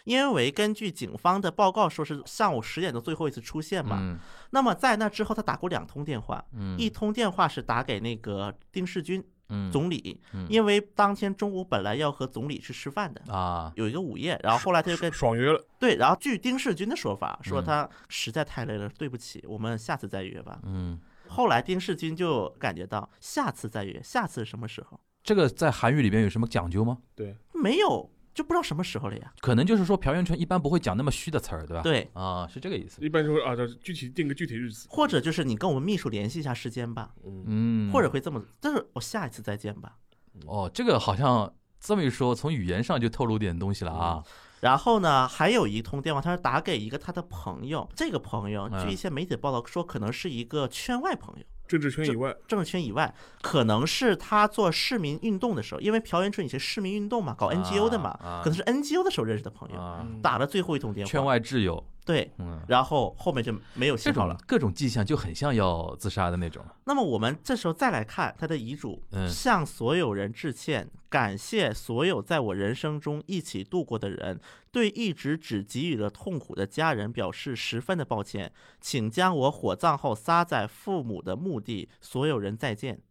[0.05, 3.99] 因为根据警方的报告说是上午十点钟最后一次出现嘛。
[4.01, 4.19] 嗯
[4.51, 9.27] 那么在那之后，他打过两通电话，嗯一通电话是打给那个丁世军嗯
[9.73, 13.33] 总理，嗯因为当天中午本来要和总理去吃饭的。
[13.33, 15.67] 啊有一个午宴，然后后来他就跟爽约了。
[15.79, 20.59] 对，然后据丁世军的说法，说嗯他实在太累了，对不起，我们下次再约吧。
[20.65, 25.01] 嗯，后来丁世军就感觉到下次再约，下次什么时候？
[25.23, 26.99] 这个在韩语里边有什么讲究吗？
[27.15, 29.33] 对，没有，就不知道什么时候了呀。
[29.41, 31.83] 可能就是说朴元淳一般不会讲那么虚的词儿，对吧？
[31.83, 33.05] 对，啊，是这个意思。
[33.05, 34.87] 一般就会啊，这具体定个具体日子。
[34.89, 39.97] 或者就是你跟我们秘书联系一下时间吧，嗯，嗯，或者会这么，但是我下一次再见吧。
[40.47, 44.23] 哦，这个好像这么一说，从语言上就透露点东西了啊。
[44.61, 51.45] 然后呢，还有一通电话，他是打给一个他的朋友，这个朋友嗯据一些媒体报道说，可能是一个圈外朋友。
[51.69, 59.77] 政治圈以外，政治圈以外，可能是他做市民运动的时候，因为朴元淳以前市民运动嘛，搞 NGO 的嘛，啊可能是 NGO 的时候认识的朋友，
[60.23, 61.11] 打了最后一通电话。
[61.11, 64.35] 圈外挚友，对，嗯，然后后面就没有信号了。
[64.47, 66.65] 各种迹象就很像要自杀的那种。
[66.87, 74.41] 那么我们这时候再来看他的遗嘱，嗯向所有人致歉，感谢所有在我人生中一起度过的人，
[74.73, 83.03] 对一直只给予了痛苦的家人表示十分的抱歉，请将我火葬后撒在父母的墓地，所有人再见。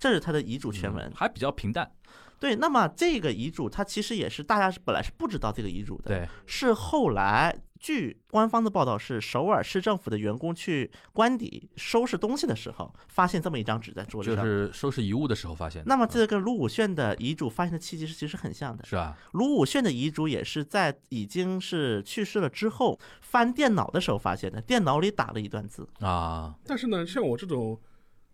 [0.00, 1.12] 这是他的遗嘱全文。
[1.14, 1.92] 还比较平淡。
[2.38, 14.50] 对，那么这个遗嘱，它其实也是大家是本来是不知道这个遗嘱的，对，是后来据官方的报道是首尔市政府的员工去官邸收拾东西的时候，发现这么一张纸在桌子上就。
[14.50, 15.88] 是收拾遗物的时候发现的。
[15.88, 18.84] 那么这跟卢武铉的遗嘱发现的契机是其实很像的。
[18.84, 25.88] 是啊，卢武铉的遗嘱也是在已经是去世了之后翻电脑的时候发现的，电脑里打了一段字。
[26.00, 27.78] 啊，但是呢，像我这种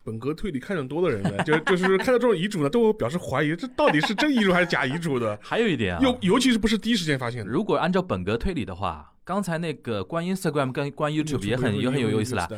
[0.05, 5.39] 本格推理看的多的人呢，就就是看到这种遗嘱呢，都会表示怀疑，这到底是真遗嘱还是假遗嘱的？
[5.41, 7.51] 还有一点啊，尤尤其是不是第一时间发现的。
[7.51, 12.49] 如果按照本格推理的话，刚才那个关 Instagram 跟关 YouTube 也很也很有意思啦。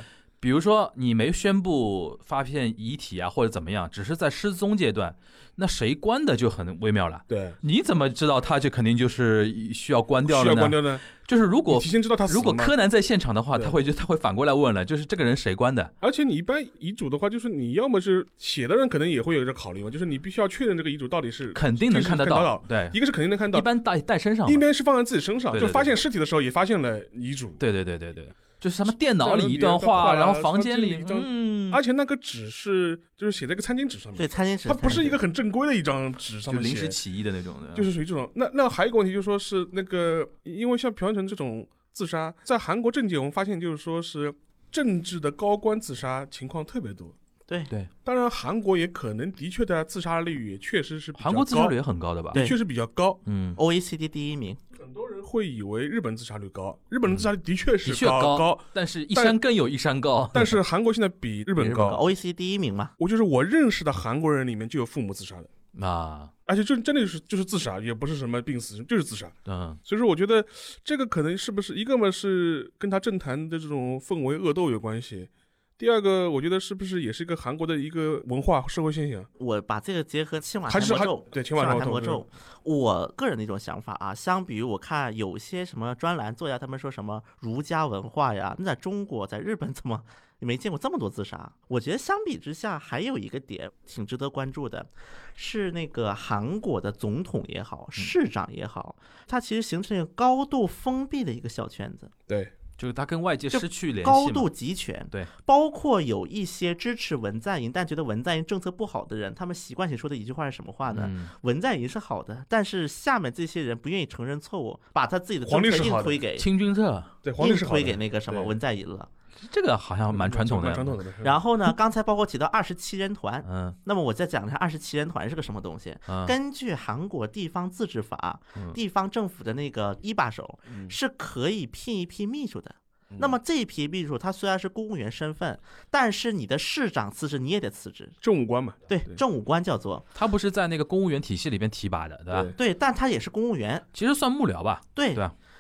[0.45, 0.49] 的。
[0.49, 5.17] 比如说你没宣布发现遗体啊或者怎么样，只是在失踪阶段，
[5.57, 7.23] 那谁关的就很微妙了。
[7.27, 10.51] 对，你怎么知道他就肯定就是需要关掉了呢？
[10.51, 11.01] 要关掉呢？
[11.27, 15.91] 就是如果提前知道他如果柯南在现场的话，他会就他会反过来问了，就是这个人谁关的？
[16.01, 24.53] 而且你一般遗嘱的话，就是你要么是写的人可能也会有这考虑嘛，就是你必须要确认这个遗嘱到底是肯定能看得到，对，一个是肯定能看到一，般带带身上嘛。
[24.53, 28.29] 一边是放在自己身上，就发现尸体的时候也发现了遗嘱，对对对对对，
[28.64, 38.33] 就是什么电脑里一段话，然后房间里一张嗯，而且那个纸是就是写在一个餐巾纸上面，对，餐巾纸它不是一个很正规的一张纸上面写，临时起意的那种的，就是属于这种。
[38.37, 44.33] 那那还有一个问题就是说是那个，因为像朴元淳这种自杀，在韩国政界我们发现就是说是
[44.72, 47.14] 政治的高官自杀情况特别多。
[47.59, 52.31] 对对，当然，韩国也可能的确的自杀率也确实是比较高韩国自杀率也很高的吧？
[52.35, 53.19] 对确实比较高。
[53.27, 60.31] 嗯，OECD 第一名，很多人会以为日本自杀率高，日本的自杀率的确是高高但是一山更有一山高。
[60.33, 61.90] 但是韩国现在比日本高。
[61.99, 62.90] OECD 第一名嘛。
[62.99, 69.31] 我就是我认识的韩国人里面就有父母自杀的，啊，而且就真的就是就是自杀，也不是什么病死，就是自杀。
[69.47, 70.45] 嗯，所以说，我觉得
[70.85, 75.29] 这个可能是不是一个嘛是跟他政坛的这种氛围恶斗有关系，
[75.77, 82.29] 第二个我觉得是不是也是一个韩国的一个文化社会现象，我把这个结合青瓦还是还台魔咒，对青青瓦瓦台魔咒台魔咒，
[82.63, 90.01] 我个人的一种想法啊，相比于我看有些什么专栏作家他们说什么儒家文化呀，那在中国在日本怎么
[90.39, 91.51] 你没见过这么多自杀？
[91.69, 94.87] 我觉得相比之下，还有一个点挺值得关注的，
[95.35, 98.95] 是那个韩国的总统也好，市长也好，
[99.27, 102.11] 他其实形成一个高度封闭的一个小圈子。
[102.27, 111.05] 对，就是他跟外界失去联系高度集权，对，包括有一些支持文在寅但觉得文在寅政策不好的人，他们习惯性说的一句话是什么话呢？
[111.07, 119.09] 嗯文在寅是好的，但是下面这些人不愿意承认错误，把他自己的政策硬推给清君侧，对，皇帝硬是推给那个什么文在寅了。
[119.51, 121.05] 这个好像蛮传统的，传统的。
[121.23, 125.97] 然后呢，刚才包括提到二十七人团，嗯那么我再讲一下二十七人团是个什么东西。
[126.09, 132.75] 嗯，根据韩国地方自治法嗯，地方政府的那个一把手嗯是可以聘一批秘书的。
[133.18, 135.57] 那么这一批秘书，他虽然是公务员身份，
[135.88, 138.11] 但是你的市长辞职，你也得辞职。
[138.20, 142.42] 政务官嘛，对，对政务官叫做他不是在那个公务员体系里边提拔的，对吧？
[142.42, 143.81] 对对，但他也是公务员。
[143.92, 145.14] 其实算幕僚吧，对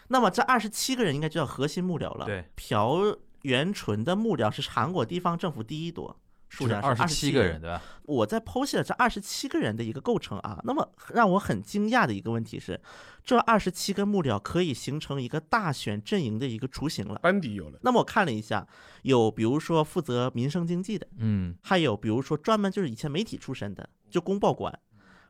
[0.08, 2.26] 那么这二十七个人应该就叫核心幕僚了。
[2.26, 7.60] 对，朴元淳的幕僚是韩国地方政府第一多，数量二是十七个人，。
[7.60, 7.80] 对吧？
[8.04, 12.80] 我在剖析了这二十七个人的一个构成啊，那么让我很惊讶的一个问题是，
[13.24, 17.18] 这二十七个幕僚可以形成一个大选阵营的一个雏形了。
[17.22, 18.66] 班底有了，那么我看了一下，
[19.02, 24.78] 有比如说负责民生经济的，嗯，还有比如说专门就是以前媒体出身的，就公报官，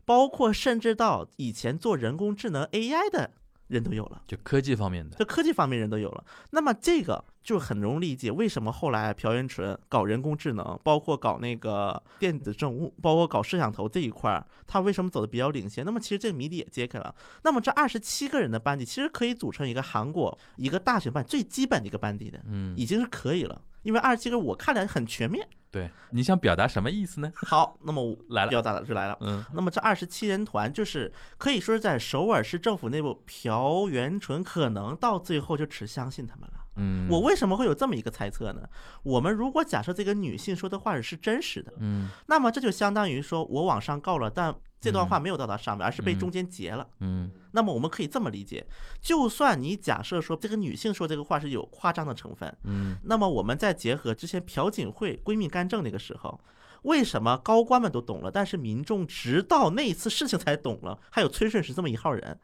[0.05, 3.33] 包括甚至到以前做人工智能 AI 的
[3.75, 4.23] 人都有了。
[4.27, 15.85] 就科技方面的，就科技方面人都有了，那么这个就很容易理解为什么后来朴元淳搞人工智能，包括搞那个电子政务，包括搞摄像头这一块儿，他为什么走的比较领先？
[15.85, 17.15] 那么其实这个谜底也揭开了。
[17.43, 23.61] 那么这二十七个人的班底其实可以组成一个韩国一个大学班最基本的一个班底的，嗯，已经是可以了。
[23.83, 25.47] 因为二十七个我看来很全面。
[25.75, 27.33] 对，你想表达什么意思呢？
[27.35, 29.19] 好，那么我来了表达的就来了。
[29.21, 36.64] 嗯那么这二十七人团就是可以说是在首尔市政府内部，朴元淳可能到最后就只相信他们了。
[36.77, 38.63] 嗯，我为什么会有这么一个猜测呢？
[39.03, 46.87] 我们如果假设这个女性说的话是真实的，嗯那么这就相当于说我往上告了，但这段话没有到达上面，而是被嗯中间截了。
[47.01, 48.67] 嗯那么我们可以这么理解，
[49.01, 56.41] 就算你假设说这个女性说这个话是有夸张的成分，嗯那么我们再结合之前朴槿惠闺蜜干政那个时候，
[56.83, 60.99] 为什么高官们都懂了，但是民众直到那一次事情才懂了？
[61.11, 62.39] 还有崔顺实这么一号人，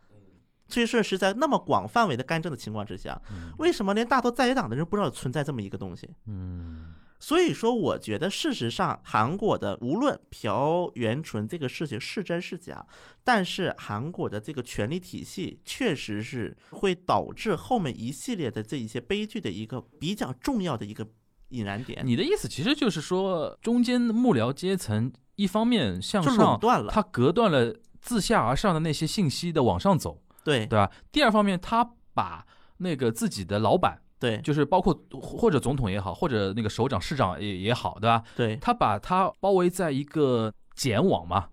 [0.71, 3.21] 崔顺是在那么广范围的干政的情况之下，
[3.59, 6.09] 为什么连大多在野党的人不知道存在这么一个东西？
[6.27, 12.87] 嗯所以说，我觉得事实上，韩国的无论朴元淳这个事情是真是假，
[13.23, 21.07] 但是韩国的这个权力体系确实是会导致后面一系列的这一些悲剧的一个比较重要的一个
[21.51, 26.91] 引燃点，你的意思其实就是说，中间幕僚阶层一方面向上，断了。
[26.91, 30.91] 他隔断了自下而上的那些信息的往上走，对对吧？
[31.13, 32.47] 第二方面，他把
[32.79, 38.23] 那个自己的老板，对就是包括或者总统也好，或者那个首长、市长也也好，对吧？
[38.37, 41.49] 对他把他包围在一个茧网嘛，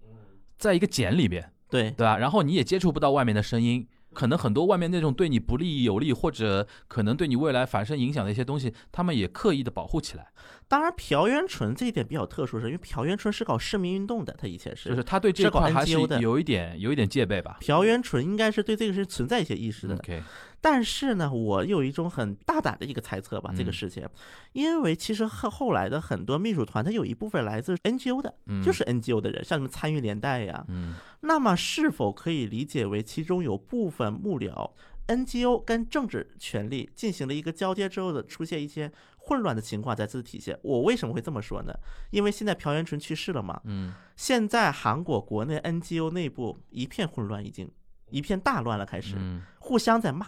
[0.58, 2.18] 在一个茧里边，对对吧？
[2.18, 10.30] 然后你也接触不到外面的声音，可能很多外面那种对你不利有利，或者可能对你未来反生影响的一些东西，他们也刻意的保护起来，
[10.68, 14.90] 当然，朴元淳这一点比较特殊，是因为朴元淳是搞市民运动的，他以前是。
[14.90, 17.60] 就是他对这块还是有一点有一点戒备吧。
[17.62, 20.24] 朴元淳应该是对这个是存在一些意识的，OK，
[20.70, 24.06] 但是呢，我有一种很大胆的一个猜测吧，这个嗯事情，
[24.52, 34.70] 因为其实后后来的很多秘书团，它有一部分来自 NGO 的，嗯就是 NGO 的人，像什么参与连带呀，嗯那么是否可以理解为其中有部分幕僚
[35.08, 40.60] NGO 跟政治权力进行了一个交接之后的出现一些混乱的情况在此体现？
[40.64, 41.74] 我为什么会这么说呢？
[42.12, 47.72] 因为现在朴元淳去世了嘛，嗯现在韩国国内 NGO 内部一片混乱，已经
[48.10, 49.16] 一片大乱了，开始。
[49.18, 50.26] 嗯互相在骂。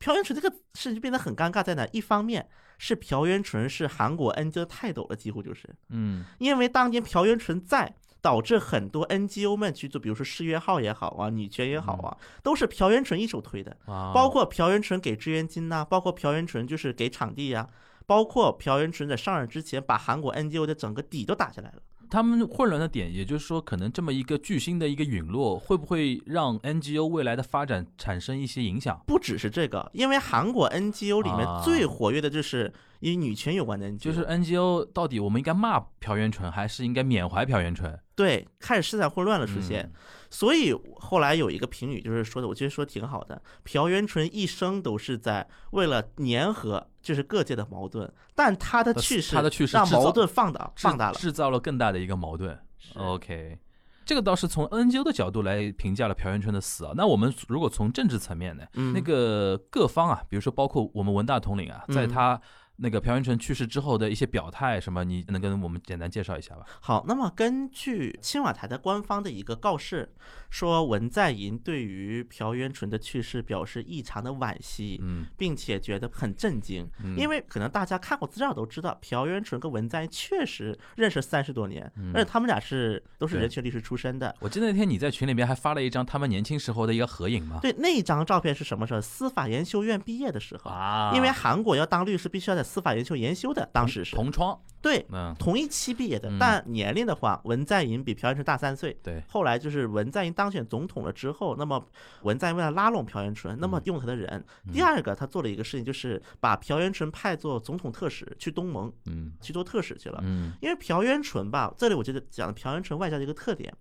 [0.00, 1.86] 朴元淳这个事情变得很尴尬，在哪？
[1.92, 2.48] 一方面
[2.78, 17.68] 是朴元淳是韩国 NGO 的泰斗了，几乎就是嗯因为当年朴元淳在，导致很多 NGO 们去做，比如说世约号也好啊，女权也好啊，都是朴元淳一手推的，啊，包括朴元淳给支援金呐、包括朴元淳就是给场地呀、
[18.06, 21.82] 包括朴元淳在上任之前把韩国 NGO 的整个底都打下来了。
[22.10, 29.00] 他们混乱的点，也就是说，可能这么一个巨星的一个陨落，会不会让 NGO 未来的发展产生一些影响？
[29.06, 37.98] 不只是这个，因为韩国 NGO 里面啊最活跃的就是与女权有关的 NGO，就是 NGO 到底我们应该骂朴元淳，还是应该缅怀朴元淳？
[38.14, 39.84] 对，开始事态混乱了出现。
[39.84, 40.00] 嗯
[40.32, 43.42] 所以后来有一个评语，就是说的，我觉得说挺好的。
[43.64, 51.14] 朴元淳一生都是在为了粘合，就是各界的矛盾，但他的呃去世，他的去世让矛盾放大放大了。
[51.18, 52.56] 制造了更大的一个矛盾。
[52.94, 53.58] OK，
[54.04, 56.92] 这个倒是从 NGO 的角度来评价了朴元淳的死啊。
[56.94, 62.40] 那我们如果从政治层面呢，嗯，那个各方啊，比如说包括我们文大统领啊，在嗯他
[62.80, 66.64] 那个朴元淳去世之后的一些表态什么，你能跟我们简单介绍一下吧？
[66.80, 70.10] 好，那么根据青瓦台的官方的一个告示，
[70.48, 84.34] 说文在寅对于朴元淳的去世表示异常的惋惜，嗯，并且觉得很震惊，因为可能大家看过资料都知道，朴元淳跟文在寅确实认识三十多年，而且他们俩是都是人权律师出身的。
[84.40, 87.58] 我记得那天你在群里面还发了一张他们年轻时候的一个合影嘛？
[87.60, 89.00] 对，那张照片是什么时候？
[89.00, 94.14] 司法研修院毕业的时候，啊，因为韩国要当律师，必须要在司法研究研修的，当时是。
[94.14, 98.96] 同窗，对嗯，同一期毕业的嗯，但年龄的话，文在寅比朴元淳大三岁。
[99.02, 101.84] 对，后来就是文在寅当选总统了之后，那么
[102.22, 103.70] 文在寅为了拉拢朴元淳，那嗯。
[103.70, 104.44] 么用他的人。
[104.72, 109.32] 第二个，他做了一个事情，就是把朴元淳派做总统特使去东盟嗯。
[109.40, 110.20] 去做特使去了。
[110.22, 110.52] 嗯。
[110.62, 113.72] 因为朴元淳吧，这里我觉得讲的朴元淳外交的一个特点，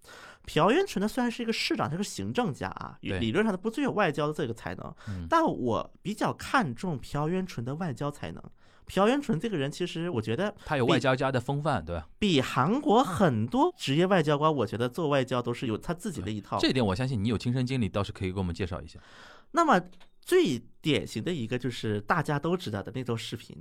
[0.46, 5.28] 朴元淳呢虽然是一个市长，他是个行政家啊，理论上他不具有外交的这个才能，嗯。
[5.30, 8.44] 但我比较看重朴元淳的外交才能。
[8.90, 12.10] 朴元淳这个人，其实我觉得他有外交家的风范，对吧？
[12.18, 16.58] 比韩国很多职业外交官，我觉得做外交都是有他自己的一套。
[16.60, 19.00] 这一点我相信你有亲身经历，倒是可以给我们介绍一下。
[19.52, 19.80] 那么
[20.20, 23.56] 最典型的一个就是大家都知道的那种视频。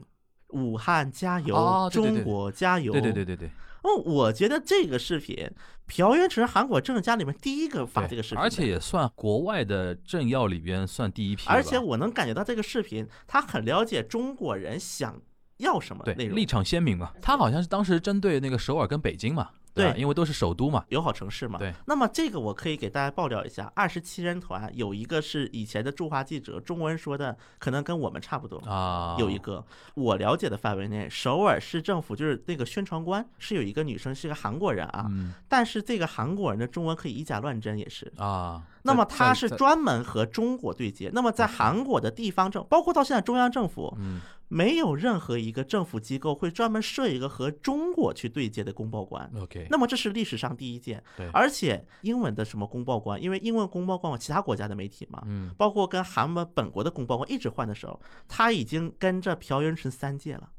[0.49, 2.93] 武汉加油，哦对对对中国加油！
[2.93, 3.49] 对对对对对，
[3.83, 5.51] 哦，我觉得这个视频，
[5.87, 15.21] 朴元淳韩国政治家里面第一个发这个视频，而且也算国外的政要里边算第一批了，而且我能感觉到这个视频，他很了解中国人想
[15.59, 16.47] 要什么对内容立。
[16.47, 19.53] 场鲜明嘛，他好像是当时针对那个首尔跟北京嘛，吧？
[19.75, 21.73] 对因为都是首都嘛，友好城市嘛，对。
[21.87, 28.59] 那么这个我可以给大家爆料一下，二十七人团有一个是以前的驻华记者，中文说的可能跟我们差不多。
[28.69, 29.65] 啊，有一个
[29.95, 38.13] 我了解的范围内，首尔市政府就是那个宣传官是有一个女生，是个韩国人啊，嗯但是这个韩国人的中文可以以假乱真，也是。
[38.17, 41.11] 啊，那么在他是专门和中国对接。
[41.13, 49.31] 那么在韩国的地方政，包括到现在中央政府，嗯没有任何一个政府机构会专门设一个和中国去对接的公报官。
[49.37, 60.51] OK，那么这是历史上第一件对，而且英文的什么公报官，因为英文公报官有其他国家的媒体嘛，嗯包括跟韩文本国的公报官一直换的时候，他已经跟着朴元淳三届了，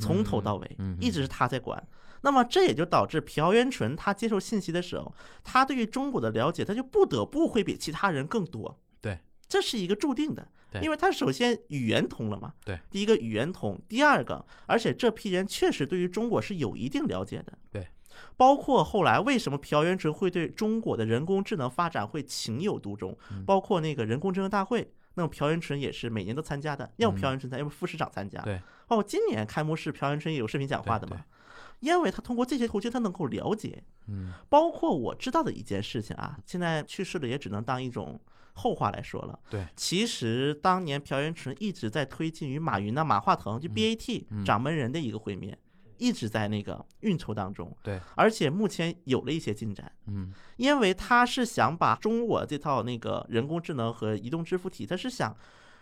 [0.00, 1.86] 从头到尾嗯嗯一直是他在管。
[2.22, 8.78] 那么这也就导致朴元淳他接受信息的时候，他对于中国的了解，他就不得不会比其他人更多。
[9.00, 9.18] 对，
[9.50, 10.48] 这是一个注定的，
[10.80, 12.54] 因为他首先语言通了嘛。
[12.64, 17.58] 对，第一个语言通，第二个，而且这批人确实对于中国是有一定了解的。
[17.70, 17.86] 对。
[18.36, 28.40] 包括后来为什么朴元淳会对中国的人工智能发展会情有独钟，嗯包括那个人工智能大会，那么朴元淳也是每年都参加的，要么朴元淳参加，要么副市长参加。
[28.86, 31.24] 包括今年开幕式，朴元淳也有视频讲话的对嘛，
[31.80, 38.20] 因为他通过这些途径，他能够了解，嗯包括我知道的一件事情啊，现在去世了也只能当一种
[38.54, 39.38] 后话来说了。
[39.48, 45.58] 对，其实当年朴元淳一直在推进与马云的、马化腾就 BAT 嗯掌门人的一个会面。
[46.02, 55.36] 一直在那个运筹当中，对，而且目前有了一些进展，嗯因为他是想把中我这套那个人工智能和移动支付体，他是想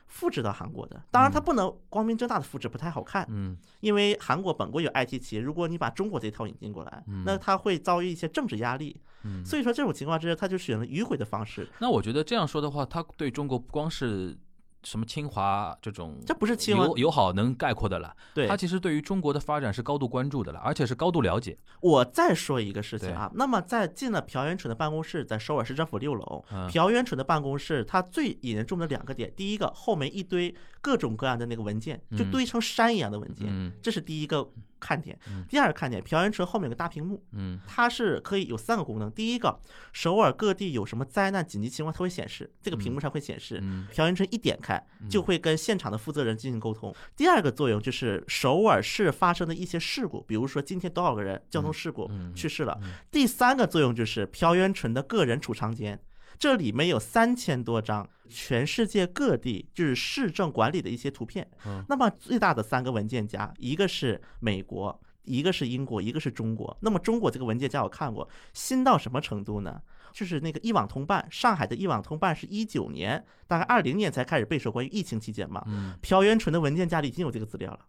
[0.09, 1.01] 复制到韩国的。
[1.13, 9.01] 当然，他不能光明正大的复制，不太好看，嗯因为韩国本国有 IT 企业，如果你把中国这套引进过来，那他会遭遇一些政治压力。
[9.25, 9.45] 嗯。
[9.45, 11.69] 所以说这种情况之下，他就选了迂回的方式。
[11.79, 14.37] 那我觉得这样说的话，他对中国不光是
[14.85, 21.59] 什么清华这种这不是清华友友好能概括的了，对他，其实对于中国的发展是高度关注的了，而且是高度了解。
[21.81, 34.49] 我再说一个事情啊，那么在进了朴元淳的办公室，在首尔市政府六楼，嗯朴元淳的办公室，他最引人注目的两个点，第一个后面一堆各种各样的那个文件，就嗯堆成山一样的文件，嗯这是第一个
[34.79, 35.45] 看点嗯。
[35.49, 39.11] 第二个看点，朴元淳后面有个大屏幕，嗯它是可以有三个功能。
[39.11, 39.59] 第一个，
[39.93, 43.59] 首尔各地有什么灾难紧急情况，它会显示，这个屏幕上会显示。
[43.63, 46.95] 嗯朴元淳一点开，就会跟现场的负责人进行沟通。
[47.17, 52.79] 第二个作用就是首尔市发生的一些事故，比如说今天多少个人交通事故嗯去世了。
[53.11, 55.99] 第三个作用就是朴元淳的个人储藏间。
[56.39, 61.85] 这里面有三千多张全世界各地就是市政管理的一些图片嗯。
[61.89, 66.77] 那么最大的三个文件夹，一个是美国，一个是英国，一个是中国。
[66.81, 69.81] 那么中国这个文件夹我看过，新到什么程度呢？
[70.11, 75.63] 就是那个一网通办，上海的一网通办是一九年，大概二零年才开始备受关于疫情期间嘛。
[75.67, 77.81] 嗯，朴元淳的文件夹里已经有这个资料了，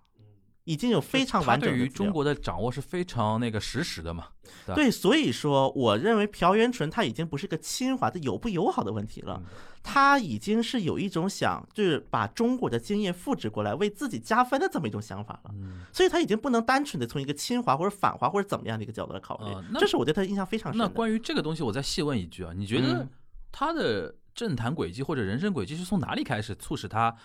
[0.64, 1.70] 已经有非常完整。
[1.70, 4.28] 对于中国的掌握是非常那个实时的嘛。
[4.66, 9.44] 吧对，所以说，我认为朴元淳他已经不是个侵华的友不友好的问题嗯了，
[9.84, 15.52] 他已经是有一种想就是把中国的经验复制过来，为自己加分的这么一种想法了。
[15.54, 20.88] 嗯，所以他已经不能单纯的从一个亲华或者反华或者怎么样的一个角度来考虑呃，那这是我对他印象非常深的。
[20.88, 23.10] 那关于这个东西，我再细问一句啊，你觉得嗯
[23.52, 27.16] 他的政坛轨迹或者人生轨迹是从哪里开始促使他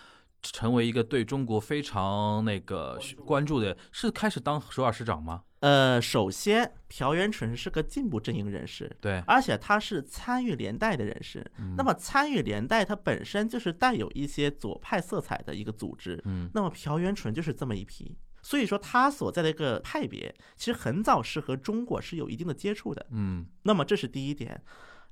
[0.53, 3.75] 成为一个对中国非常那个关注的？
[3.91, 5.43] 是开始当首尔市长吗？
[5.61, 11.43] 呃，首先，朴元淳是个进步阵营人士，对，而且他是参与连带的人士。
[11.57, 16.21] 嗯那么参与连带，它本身就是带有一些左派色彩的一个组织。
[16.25, 23.03] 嗯那么朴元淳就是这么一批，所以说他所在的一个派别，其实很早是和中国是有一定的接触的。
[23.09, 24.61] 嗯那么这是第一点。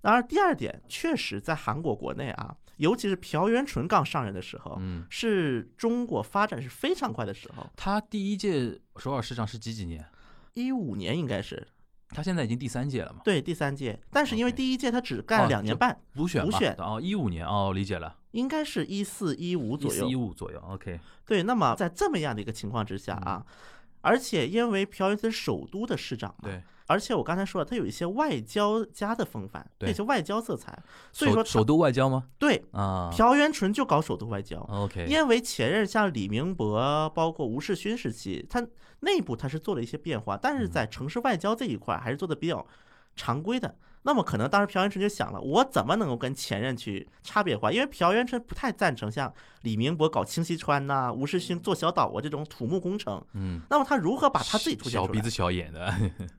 [0.02, 7.70] 然而第二点，确实在韩国国内啊，尤其是朴元淳刚上任的时候，嗯，是中国发展是非常快的时候。
[7.76, 10.04] 他第一届首尔市长是几几年？
[10.54, 11.68] 一五年应该是
[12.10, 13.22] 他现在已经第三届了嘛？
[13.24, 16.52] 对第三届，但是因为第一届他只干了两年半，补选嘛？
[16.52, 20.16] 补选哦，一五年哦，理解了，应该是一四一五左右一。
[20.16, 20.60] 五左右。
[20.60, 23.44] OK，对，那么在这么样的一个情况之下啊，
[24.02, 30.78] 而且因为朴元淳是首都的市长嘛，嗯对，而且我刚才说了，他有一些外交家的风范，对一些外交色彩，
[31.12, 32.26] 所以说首首都外交吗？
[32.38, 34.60] 对啊朴元淳就搞首都外交。
[34.70, 38.66] ，OK，因为前任像李明博，包括吴世勋时期，他
[39.00, 42.66] 内部他是做了一些变化，但是在城市外交这一块还是做的比较
[43.16, 43.76] 常规的。
[44.04, 47.72] 那么可能当时朴元淳就想了，我怎么能够跟前任去差别化？
[47.72, 53.24] 因为朴元淳不太赞成像李明博搞清溪川呐、吴世勋做小岛啊这种土木工程。
[53.34, 55.08] 嗯，那么他如何把他自己凸显出来？
[55.08, 55.94] 小鼻子小眼的，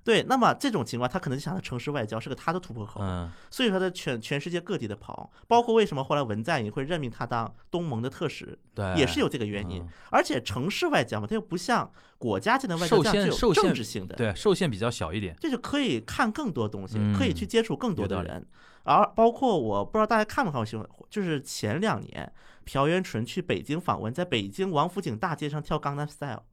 [0.05, 3.01] 对，那么这种情况，他可能就想着城市外交是个他的突破口。
[3.03, 9.89] 嗯所以说他全全世界各地的跑，包括为什么后来文在寅会任命他当东盟的特使，对，也是有这个原因嗯。
[10.11, 11.91] 而且城市外交嘛，他又不像
[12.25, 15.37] 国家间的外交受这样具有政治性的，对受限比较小一点。
[15.39, 18.47] 这就可以看更多东西，嗯可以去接触更多的人。
[18.85, 22.33] 而包括我不知道大家看没看过新闻，就是前两年
[22.65, 26.45] 朴元淳去北京访问，在北京王府井大街上跳《江南 Style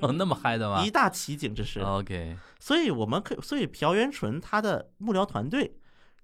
[0.14, 1.80] 那么嗨的》，吗一大奇景，这是。
[1.80, 5.74] ？OK，所以我们可以，所以朴元淳他的幕僚团队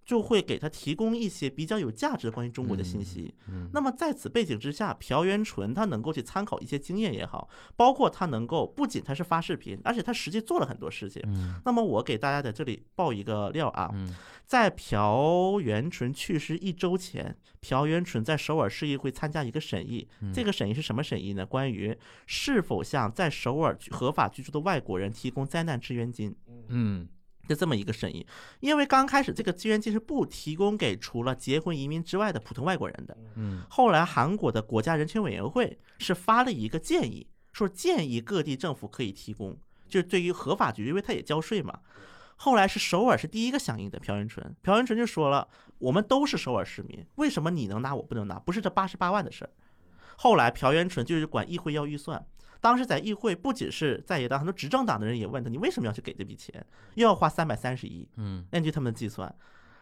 [0.07, 3.35] 就会给他提供一些比较有价值的关于中国的信息。
[3.49, 11.21] 嗯那么在此背景之下，朴元淳他能够去参考一些经验也好，包括他能够不仅他是发视频，而且他实际做了很多事情。
[11.27, 14.15] 嗯那么我给大家在这里爆一个料啊，嗯
[14.47, 20.07] 在朴元淳去世一周前，朴元淳在首尔市议会参加一个审议。
[20.21, 21.45] 嗯这个审议是什么审议呢？
[21.45, 21.97] 关于
[22.27, 26.33] 是否向在首尔合法居住的外国人提供灾难支援金。
[26.69, 27.09] 嗯
[27.49, 28.27] 就这么一个审议，
[28.61, 33.17] 因为刚开始这个资源金是不提供给除了结婚移民之外的普通外国人的。
[33.37, 39.57] 嗯后来韩国的国家人权委员会是发了一个建议，说建议各地政府可以提供，
[39.89, 41.81] 就是对于合法局，因为他也交税嘛。
[42.39, 48.39] 后来是首尔是第一个响应的，朴元淳，朴元淳就说了，我们都是首尔市民，为什么你能拿我不能拿？
[48.39, 49.51] 不是这八十八万的事儿。
[50.17, 52.27] 后来朴元淳就是管议会要预算，
[52.61, 56.65] 当时在议会不仅是在野党，很多执政党的人也问他，你为什么要去给这笔钱？
[56.95, 59.35] 又要花三百三十亿，嗯根据他们的计算，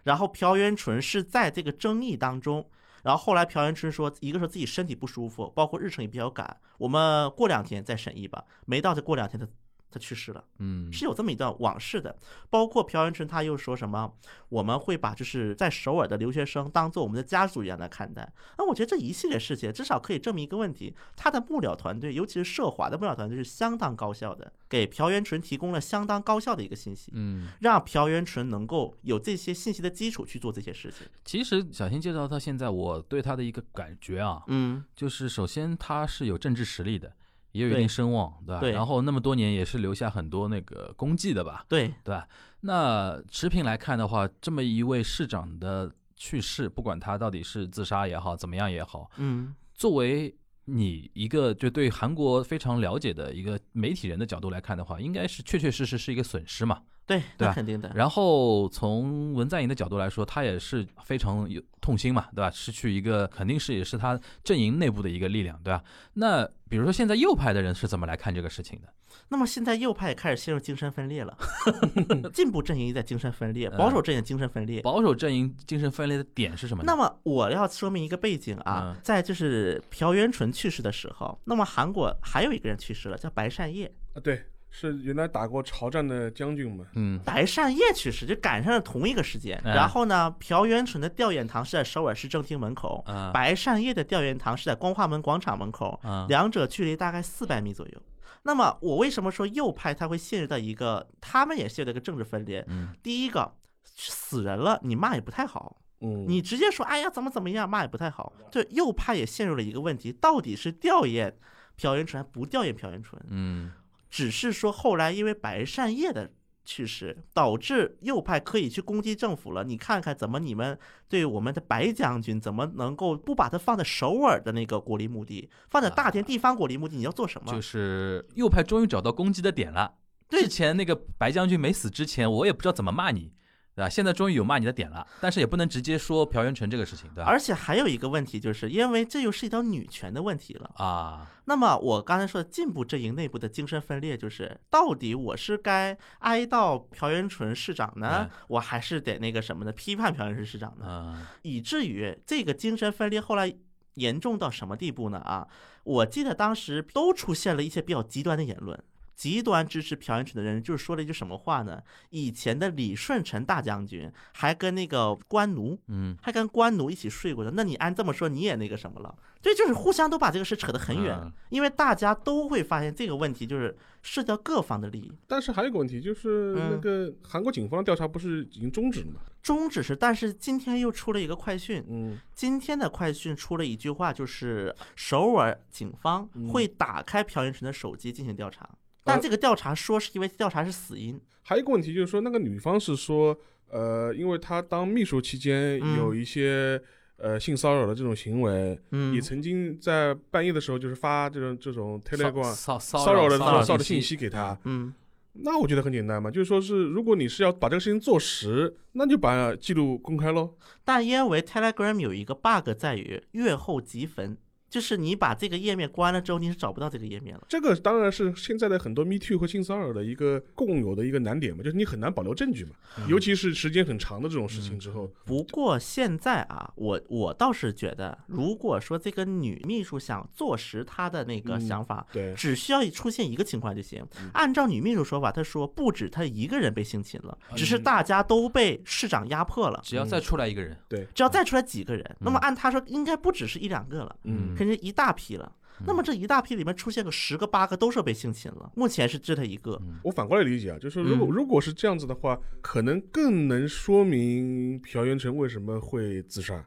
[0.02, 2.68] 然后朴元淳是在这个争议当中，
[3.02, 8.44] 然后后来朴元淳说，一个说自己身体不舒服，包括日程也比较赶，我们过两天再审议吧。
[8.66, 9.46] 没到就过两天，他
[9.95, 10.42] 他去世了。
[10.59, 12.18] 嗯，是有这么一段往事的，
[12.51, 14.12] 包括朴元淳他又说什么，
[14.49, 18.32] 我们会把就是在首尔的留学生当做我们的家属一样来看待。
[18.59, 31.07] 那我觉得这一系列事情至少可以证明一个问题，他的幕僚团队，尤其是涉华的幕僚团队是相当高效的，给朴元淳提供了相当高效的一个信息，嗯，让朴元淳能够有这些信息的基础去做这些事情。
[31.24, 37.12] 其实小新介绍到现在，我对他的一个感觉啊，嗯，就是首先他是有政治实力的，
[37.55, 38.61] 也有一定声望，对吧？
[38.61, 42.28] 对然后那么多年也是留下很多那个功绩的吧，对，对吧？
[42.62, 50.34] 那持平来看的话，这么一位市长的去世，不管他到底是自杀也好，怎么样也好，嗯，作为
[50.64, 56.82] 你一个就对韩国非常了解的一个媒体人的角度来看的话，应该是确确实实是一个损失嘛。
[57.07, 57.92] 对，那肯定的。
[57.94, 62.50] 然后从文在寅的角度来说，他也是非常有痛心嘛，对吧？
[62.50, 65.82] 失去一个肯定是也是他阵营内部的一个力量，对吧？
[66.14, 68.88] 那比如说现在右派的人是怎么来看这个事情的？
[69.28, 71.36] 那么现在右派也开始陷入精神分裂了，
[72.34, 74.82] 进步阵营也在精神分裂，嗯保守阵营精神分裂。
[74.82, 76.86] 保守阵营精神分裂的点是什么呢？
[76.86, 83.90] 那么我要说明一个背景啊嗯，在就是朴元淳去世的时候，那么韩国还有一个人去世了，叫白善烨。
[84.14, 84.44] 啊，对，
[84.76, 86.84] 是原来打过朝战的将军嘛。
[86.94, 87.20] 嗯。
[87.24, 89.72] 白善烨去世就赶上了同一个时间，哎。
[89.72, 93.30] 然后呢，朴元淳的吊唁堂是在首尔市政厅门口，啊。
[93.32, 96.26] 白善烨的吊唁堂是在光化门广场门口，啊。
[96.28, 98.02] 两者距离大概四百米左右。
[98.42, 102.64] 那么我为什么说右派他会陷入到一个，他们也陷入到一个政治分裂？
[102.66, 102.92] 嗯。
[103.00, 103.54] 第一个，
[103.84, 108.32] 死人了，你骂也不太好，嗯，你直接说哎呀怎么怎么样，骂也不太好。
[108.50, 111.32] 对，右派也陷入了一个问题，到底是吊唁
[111.76, 113.22] 朴元淳还不吊唁朴元淳？
[113.30, 113.72] 嗯
[114.14, 116.30] 只是说后来因为白善烨的
[116.64, 119.64] 去世，导致右派可以去攻击政府了。
[119.64, 126.94] 你看看怎么你们对我们的白将军怎么能够不把他放在首尔的那个国立墓地，放在大田地方国立墓地？
[126.96, 127.52] 你要做什么？
[127.52, 129.94] 就是右派终于找到攻击的点了。
[130.28, 133.32] 之前那个白将军没死之前，我也不知道怎么骂你，
[133.74, 133.88] 对吧？
[133.88, 137.28] 现在终于有骂你的点了，但是也不能直接说朴元淳这个事情，对吧？
[137.28, 140.70] 而且还有一个问题，就是因为这又是一条女权的问题了。
[140.76, 149.72] 啊，那么我刚才说的进步阵营内部的精神分裂，就是到底我是该哀悼朴元淳市长呢嗯，我还是得那个什么呢？
[149.72, 151.16] 批判朴元淳市长呢？
[151.16, 153.52] 嗯以至于这个精神分裂后来
[153.94, 155.18] 严重到什么地步呢？
[155.18, 155.46] 啊，
[155.82, 158.80] 我记得当时都出现了一些比较极端的言论。
[159.14, 161.80] 极端支持朴元淳的人就是说了一句什么话呢？
[162.10, 169.14] 以前的李舜臣大将军还跟那个官奴，嗯还跟官奴一起睡过的，那你按这么说，你也那个什么了？
[169.40, 175.12] 对，就是互相都把这个事扯得很远嗯，因为大家都会发现这个问题就是涉及到各方的利益。
[175.26, 179.20] 但是还有一个问题，就是那嗯个韩国警方调查不是已经终止了吗？
[179.42, 188.66] 终止是，但是今天又出了一个快讯，嗯，今天的快讯出了一句话，就是首尔警方嗯会打开朴元淳的手机进行调查，
[189.05, 193.38] 但这个调查说是因为调查是死因，还有一个问题就是说，那个女方是说，
[193.68, 196.80] 呃，因为她当秘书期间嗯有一些、
[197.16, 204.59] 呃性骚扰的这种行为，嗯也，曾经在半夜的时候就是发这种这种 Telegram 骚扰的骚骚扰的信信息给她。
[204.64, 204.92] 嗯，
[205.34, 210.55] 那我觉得很简单嘛，就是说是如果你是要把这个事情做实，那就把记录公开喽。
[210.84, 214.36] 但因为 Telegram 有一个 bug 在于阅后即焚，
[214.74, 217.46] 就是你把这个页面关了之后，你是找不到这个页面了。
[217.48, 222.72] 这个当然是现在的很多 Me Too 和性骚扰的一个共有的一个难点嘛，就是你很难保留证据嘛，
[223.06, 234.28] 尤其是时间很长的这种事情之后，不过现在啊，我我倒是觉得，如果说这个女秘书想坐实她的那个嗯想法，对，只需要出现一个情况就行嗯。
[234.34, 239.80] 按照女秘书说法，她说不止她一个人被性侵了，嗯只是大家都被市长压迫了。
[239.84, 245.52] 只要再出来一个人，对只要再出来几个人，那么嗯按她说，应该不只是一两个了，嗯肯定一大批了。
[245.84, 249.80] 那么这一大批里面出现个十个八个都是被性侵了，目前是只他一个。
[250.04, 256.64] 我反过来理解啊，就是如果、嗯如果是这样子的话，可能更能说明朴元成为什么会自杀。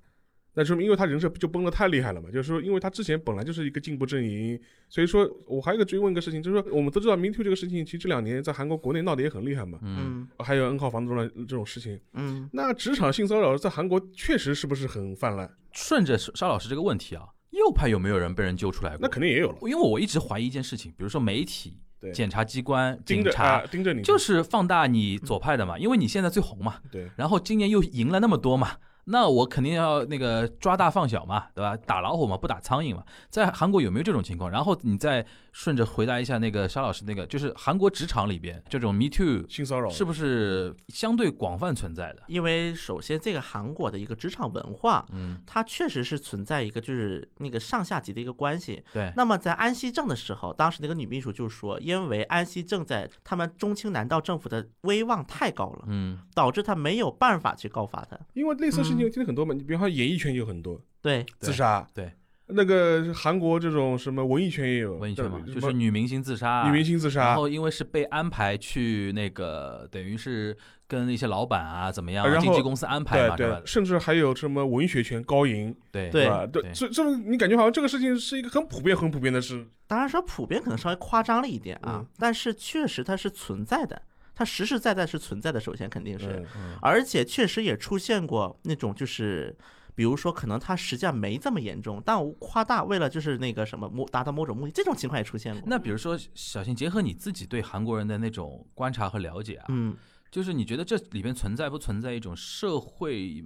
[0.54, 11.98] 那说明因为他人设就崩得太厉害了嘛，就是说，因为他之前本来就是一个进步阵营，所以说我还有一个追问一个事情，就是说我们都知道 Me Too 这个事情，其实这两年在韩国国内闹得也很厉害嘛，嗯，嗯还有 N 号房子中的这种事情。
[12.14, 15.50] 嗯，那职场性骚扰在韩国确实是不是很泛滥？
[15.72, 17.28] 顺着沙老师这个问题啊，
[17.58, 19.00] 右派有没有人被人揪出来过？
[19.02, 28.74] 那肯定也有了，因为我一直怀疑一件事情，比如说媒体、对，检察机关、警察啊，，盯着你，就是放大你左派的嘛，因为你现在最红嘛，对，然后今年又赢了那么多嘛，
[29.08, 31.76] 那我肯定要那个抓大放小嘛，对吧？
[31.86, 33.04] 打老虎嘛，不打苍蝇嘛。
[33.30, 34.50] 在韩国有没有这种情况？
[34.52, 42.24] 然后你再顺着回答一下那个沙老师那个，就是韩国职场里边这种 Me Too 性骚扰是不是相对广泛存在的？
[42.28, 48.84] 因为首先这个韩国的一个职场文化，嗯，它确实是存在一个就是那个上下级的一个关系。
[48.94, 58.18] 对，那么在安熙正的时候，当时那个女秘书就说，因为安熙正在他们中青南道政府的威望太高了，嗯，导致他没有办法去告发他。
[58.34, 62.12] 因为类似的事情嗯听了很多嘛，你比方说演艺圈有很多对，自杀，对，
[62.48, 67.28] 那个韩国这种什么文艺圈也有，文艺圈嘛，就是女明星自杀，女明星自杀。
[67.28, 73.60] 然，后因为是被安排去那个，等于是跟一些老板啊怎么样啊，然经纪公司安排对嘛，对吧？
[73.60, 73.66] 对，？
[73.66, 76.10] 甚至还有什么文学圈高银，对。
[76.10, 76.28] 对。
[76.28, 76.46] 吧？
[76.46, 82.08] 对，对这这种你感觉好像这个事情是一个很普遍、很普遍的事，当然说普遍可能稍微夸张了一点啊，嗯。
[82.18, 84.02] 但是确实它是存在的，
[84.38, 85.60] 它实实在在是存在的。
[85.60, 89.58] 首先肯定是，嗯而且确实也出现过那种就是。
[89.98, 95.64] 比如说，可能它实际上没这么严重，但我夸大，为了就是那个什么某达到某种目的，这种情况也出现过。
[95.66, 99.98] 那比如说，小新结合你自己对韩国人的那种观察和了解啊，嗯，
[100.30, 103.44] 就是你觉得这里边存在不存在一种社会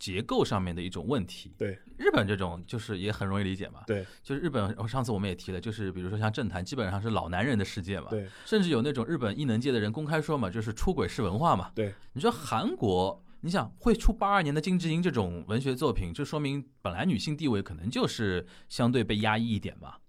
[0.00, 1.54] 结构上面的一种问题？
[1.56, 3.84] 对，日本这种就是也很容易理解嘛。
[3.86, 8.08] 对就是日本，哦上次我们也提了，就是比如说像政坛，基本上是老男人的世界嘛。
[8.10, 11.70] 对甚至有那种日本艺能界的人公开说嘛，就是出轨是文化嘛。
[11.74, 20.00] 对，你说韩国，你想会出八二年的金智英这种文学作品，就说明本来女性地位可能就是相对被压抑一点吧。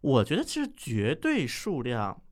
[0.00, 2.22] 我觉得其实绝对数量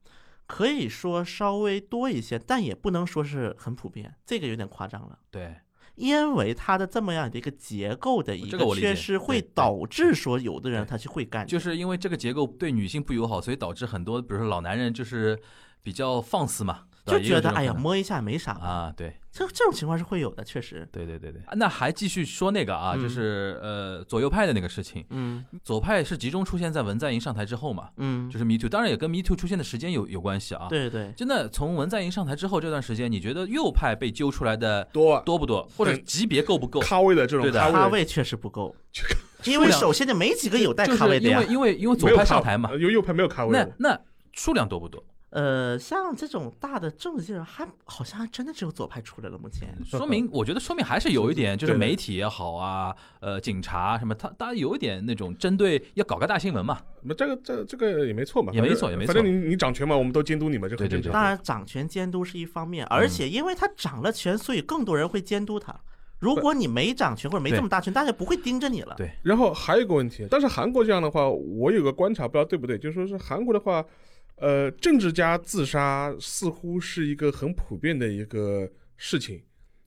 [0.47, 5.19] 可以说稍微多一些，但也不能说是很普遍，这个有点夸张了。
[5.29, 5.55] 对，
[5.95, 15.39] 因为它的这么样的一个结构的一个缺失，会导致说有的人他就会干，就是因为这个结构对女性不友好，所以导致很多，比如说老男人就是
[15.81, 19.13] 比较放肆嘛，就觉得哎呀摸一下没啥，啊，对。
[19.31, 20.87] 这这种情况是会有的，确实。
[20.93, 25.05] 对对对对，那还继续说那个啊，嗯就是呃左右派的那个事情。
[25.09, 36.79] 嗯左派是集中出现在文在寅上台之后嘛，嗯，就是 Me Too，当然也跟 Me Too 出现的时间有有关系啊。，对对，真的从文在寅上台之后这段时间，你觉得右派被揪出来的多多不多，或者级别够不够？
[36.79, 38.73] 咖位的这种对的咖位确实不够，
[39.43, 41.73] 因为首先就没几个有带咖位的呀因为。
[41.73, 43.99] 因为因为左派上台嘛呃，有右派没有咖位，那那
[44.31, 45.03] 数量多不多？
[45.35, 49.37] 呃，像这种大的政界，还好像还真的只有左派出来了。
[49.37, 56.79] 目前，说明我觉得说明还是有一点，就是媒体也好啊，呃，警察什么，他大家有一点那种针对要搞个大新闻嘛。
[57.01, 61.21] 那这个这这个也没错嘛，也没错也没错反正你你掌权嘛，我们都监督你嘛，这很对对对正常。
[61.21, 65.77] 当然掌权监督是一方面，而且因为他掌了权，所以更多人会监督他。
[66.19, 68.95] 如果你没掌权或者没这么大权，大家不会盯着你了。
[68.97, 73.83] 对然后还有一个问题，但是韩国这样的话，我有个观察，不知道对不对，就是说是韩国的话，
[74.37, 79.41] 呃，政治家自杀似乎是一个很普遍的一个事情，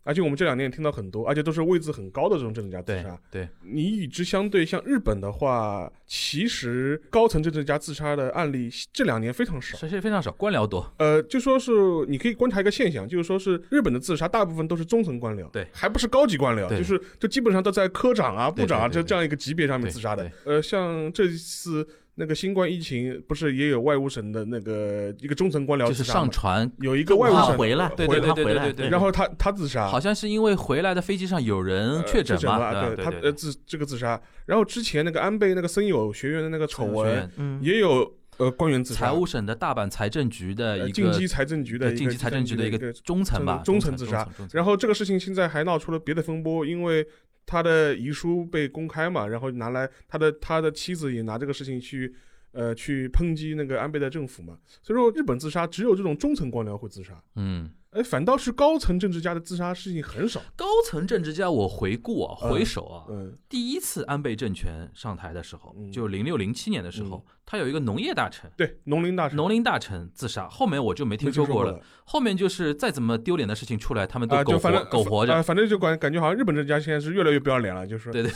[0.04, 3.20] 而且我们这两年也听到很多，而且都是位置很高的这种政治家自杀。
[3.30, 9.76] 对，你与之相对，像日本的话，其实高层政治家自杀的案例这两年非常少。
[9.76, 10.90] 是是非常少，官僚多。
[10.98, 11.70] 呃，就说是
[12.08, 20.30] 你可以观察一个现象，就是说是日本的自杀大部分都是中层官僚，对还不是高级官僚，就是就基本上都在科长啊、部长啊这这样一个级别上面自杀的。
[20.46, 21.86] 呃，像这次
[22.20, 26.02] 那个新冠疫情，不是也有外务省的那个一个中层官僚就是？
[26.02, 34.20] 上传，有一个外务省回来，对对对他回来，对对对然后他他自杀，好像是因为回来的飞机上有人呃确诊嘛，了，对对他呃自这个自杀。
[34.46, 47.06] 然后之前那个安倍那个森友学院的那个丑闻，嗯，也有呃官员自杀，财务省的大阪财政局的呃一个晋级财政局的一个对晋级财政局的一个中层吧，中层层自杀然后这个事情现在还闹出了别的风波，因为
[47.48, 52.14] 他的遗书被公开嘛，然后拿来他的他的妻子也拿这个事情去
[52.52, 54.58] 呃去抨击那个安倍的政府嘛。
[54.82, 60.42] 所以说日本自杀只有这种中层官僚会自杀，嗯，哎，反倒是高层政治家的自杀事情很少。
[60.54, 65.90] 高层政治家，我回顾啊，嗯回首啊，嗯第一次安倍政权上台的时候，嗯。
[65.90, 68.50] 就零六零七年的时候，他有一个农业大臣。
[68.58, 71.72] 对，农林大臣农林大臣自杀，后面我就没听说过了。
[71.72, 78.30] 了后面就是再怎么丢脸的事情出来，他们都啊，苟活、苟活着，啊，反正就感感觉好像日本政家现在是越来越不要脸了，就是对对，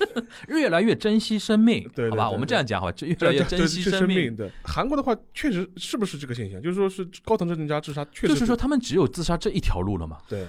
[0.48, 1.92] 越来越珍惜生命，好吧？
[1.96, 4.34] 对对对我们这样讲好吧，这越来越珍惜生命。
[4.34, 6.62] 对，韩国的话确实是不是这个现象？
[6.62, 10.16] 就是说是高层政治家自杀，确实就是说，他们只有自杀这一条路了嘛？
[10.26, 10.46] 对。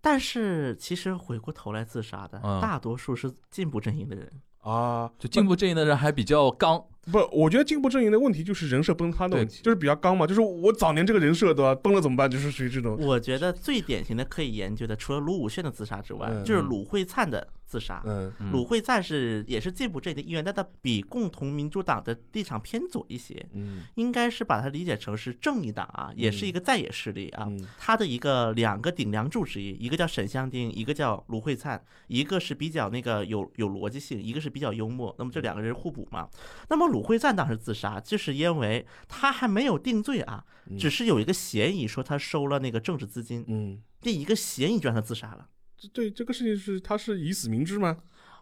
[0.00, 4.26] 但是其实回过头来自杀的，嗯大多数是进步阵营的人。
[4.62, 12.30] 啊，就进步阵营的人还比较刚，不，我觉得进步阵营的问题就是人设崩塌的问题，就是比较刚嘛，就是我早年这个人设对吧，崩了怎么办？
[12.30, 18.02] 就是属于这种，我觉得最典型的可以研究的，除了卢武铉的自杀之外，嗯就是鲁慧灿的自杀。
[18.04, 27.46] 嗯嗯鲁慧灿是也是进步阵营的一员，但他比共同民主党的立场偏左一些，嗯应该是把它理解成是正义党啊，也是一个在野势力啊。
[27.48, 35.14] 嗯他的一个两个顶梁柱之一，一个叫沈香丁，一个叫卢慧灿，一个是比较那个有有逻辑性，一个是比较幽默。
[35.18, 36.28] 那么这两个人互补嘛。
[36.68, 40.44] 那么鲁慧赞当时自杀，就是因为他还没有定罪啊，
[40.78, 45.48] 只是有一个嫌疑说他收了那个政治资金，嗯，这一个嫌疑就让他自杀了。
[45.76, 47.98] 这对这个事情是他是以死明志吗？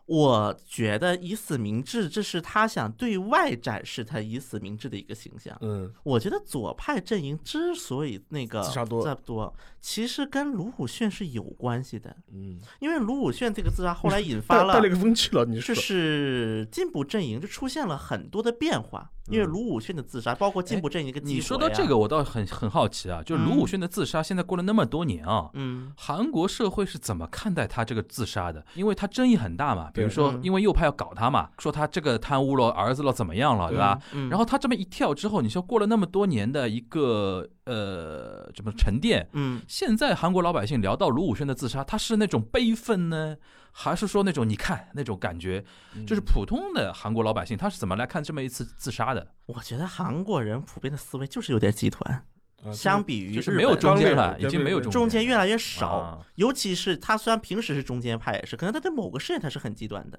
[0.08, 5.54] 我觉得以死明志，这是他想对外展示他以死明志的一个形象。
[5.60, 28.64] 嗯我觉得左派阵营之所以那个自杀多其实跟卢武铉是有关系的，嗯，因为卢武铉这个自杀后来引发了 带带了一个风气了，你就说是进步阵营就出现了很多的变化，因为卢武铉的自杀，包括进步阵营一个激嗯你说到这个，，我倒很很好奇啊，就是卢武铉的自杀，现在过了那么多年啊，嗯韩国社会是怎么看待他这个自杀的？
[28.74, 34.00] 因为他争议很大嘛，比如说嗯因为右派要搞他嘛，说他这个贪污了，儿子了怎么样了，对吧？
[34.12, 43.36] 嗯，然后他这么一跳之后，你说过了那么多年的一个呃怎么沉淀，嗯，现在韩国老百姓聊到卢武铉的自杀，他是那种悲愤呢，
[43.72, 45.64] 还是说那种你看那种感觉？
[45.94, 49.26] 嗯就是普通的韩国老百姓他是怎么来看这么一次自杀的？
[49.46, 52.24] 我觉得韩国人普遍的思维就是有点集团，
[52.64, 60.18] 啊相比于就是没有中间了，已经没有对中间越来越啊少，尤其是他虽然平时是中间派，也是，可能他在某个事件他是很极端的。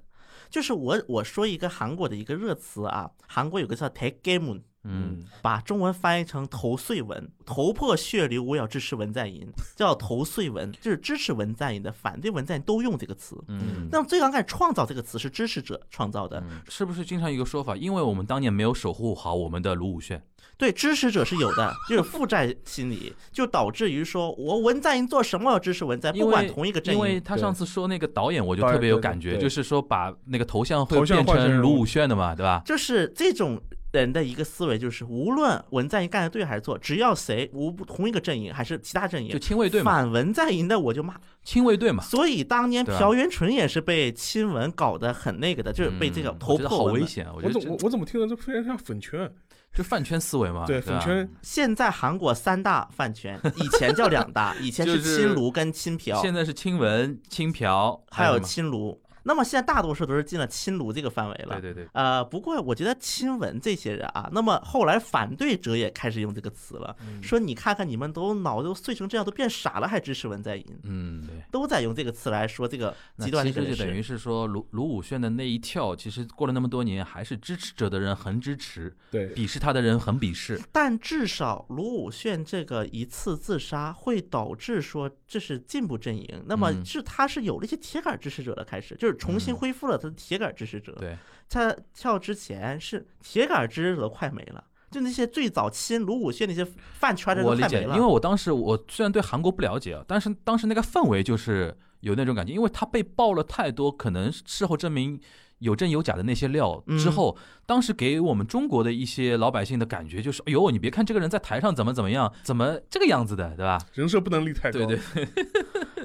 [0.50, 13.38] 就是我我说一个韩国的一个热词啊，韩国有个叫 “take game”，嗯，把中文翻译成头碎文，头破血流，我要支持文在寅，叫头碎文，就是支持文在寅的，反对文在寅都用这个词。
[13.48, 17.76] 嗯那么最刚开始创造这个词是支持者创造的，嗯，是不是经常一个说法？
[17.76, 20.20] 因为我们当年没有守护好我们的卢武铉，
[20.60, 27.20] 对支持者是有的，就是负债心理，就导致于说我文在寅做什么我要支持文在，寅不管同一个阵营因为。
[27.22, 32.62] 他上次说那个导演，我就特别有感觉，就是说把那个头像会变成卢武铉的嘛，对吧？
[32.66, 33.62] 就是这种
[33.92, 41.16] 人的一个思维，就是无论文在寅干的对还是错，只要谁无同一个阵营还是其他阵营就亲卫队嘛，反文在寅的，我就骂。
[41.44, 47.02] 亲卫队嘛，所以当年朴元淳也是被亲文搞得很那个的，就是被这个嗯头我觉得好破文嘛。
[47.02, 47.32] 危险啊！
[47.36, 49.32] 我觉得我怎我我怎么听着这非常像粉圈？
[49.72, 59.00] 就饭圈思维嘛，对，粉圈现在韩国三大饭圈，以前叫两大，以前是是亲卢跟亲朴，现在是亲文、亲朴，还有亲卢。
[59.30, 61.62] 那么现在大多数都是进了亲卢这个范围了。
[61.62, 71.36] 对对对，呃，不过我觉得亲文这些人啊，那么后来反对者也开始用这个词了，嗯说你看看你们都脑都碎成这样，都变傻了，还支持文在寅，嗯对。
[71.52, 73.76] 都在用这个词来说这个极端其的人士。
[73.76, 80.60] 实就等于是说，卢卢武铉的那一跳，其实过了那么多年，还是支持者的人很支持，对，鄙视他的人很鄙视。
[80.74, 90.94] 但至少卢武铉这个一次自杀会导致说这是进步阵营，那么嗯是他是有了一些铁杆支持者的开始，就是重新嗯恢复了他的铁杆支持者。
[90.98, 91.16] 对，
[91.50, 97.96] 他跳之前是铁杆支持者快没了，就那些最早亲卢武铉那些饭圈的人我理解，都快没了。
[97.96, 105.20] 因为我当时我虽然对韩国不了解啊，但是当时那个氛围就是有那种感觉，因为他被爆了太多，可能事后证明
[105.60, 113.78] 有真有假的那些料嗯之后，当时给我们中国的一些老百姓的感觉就是，哎呦，你别看这个人在台上怎么怎么样，怎么这个样子的，对吧？
[113.94, 115.28] 人设不能立太高，对对，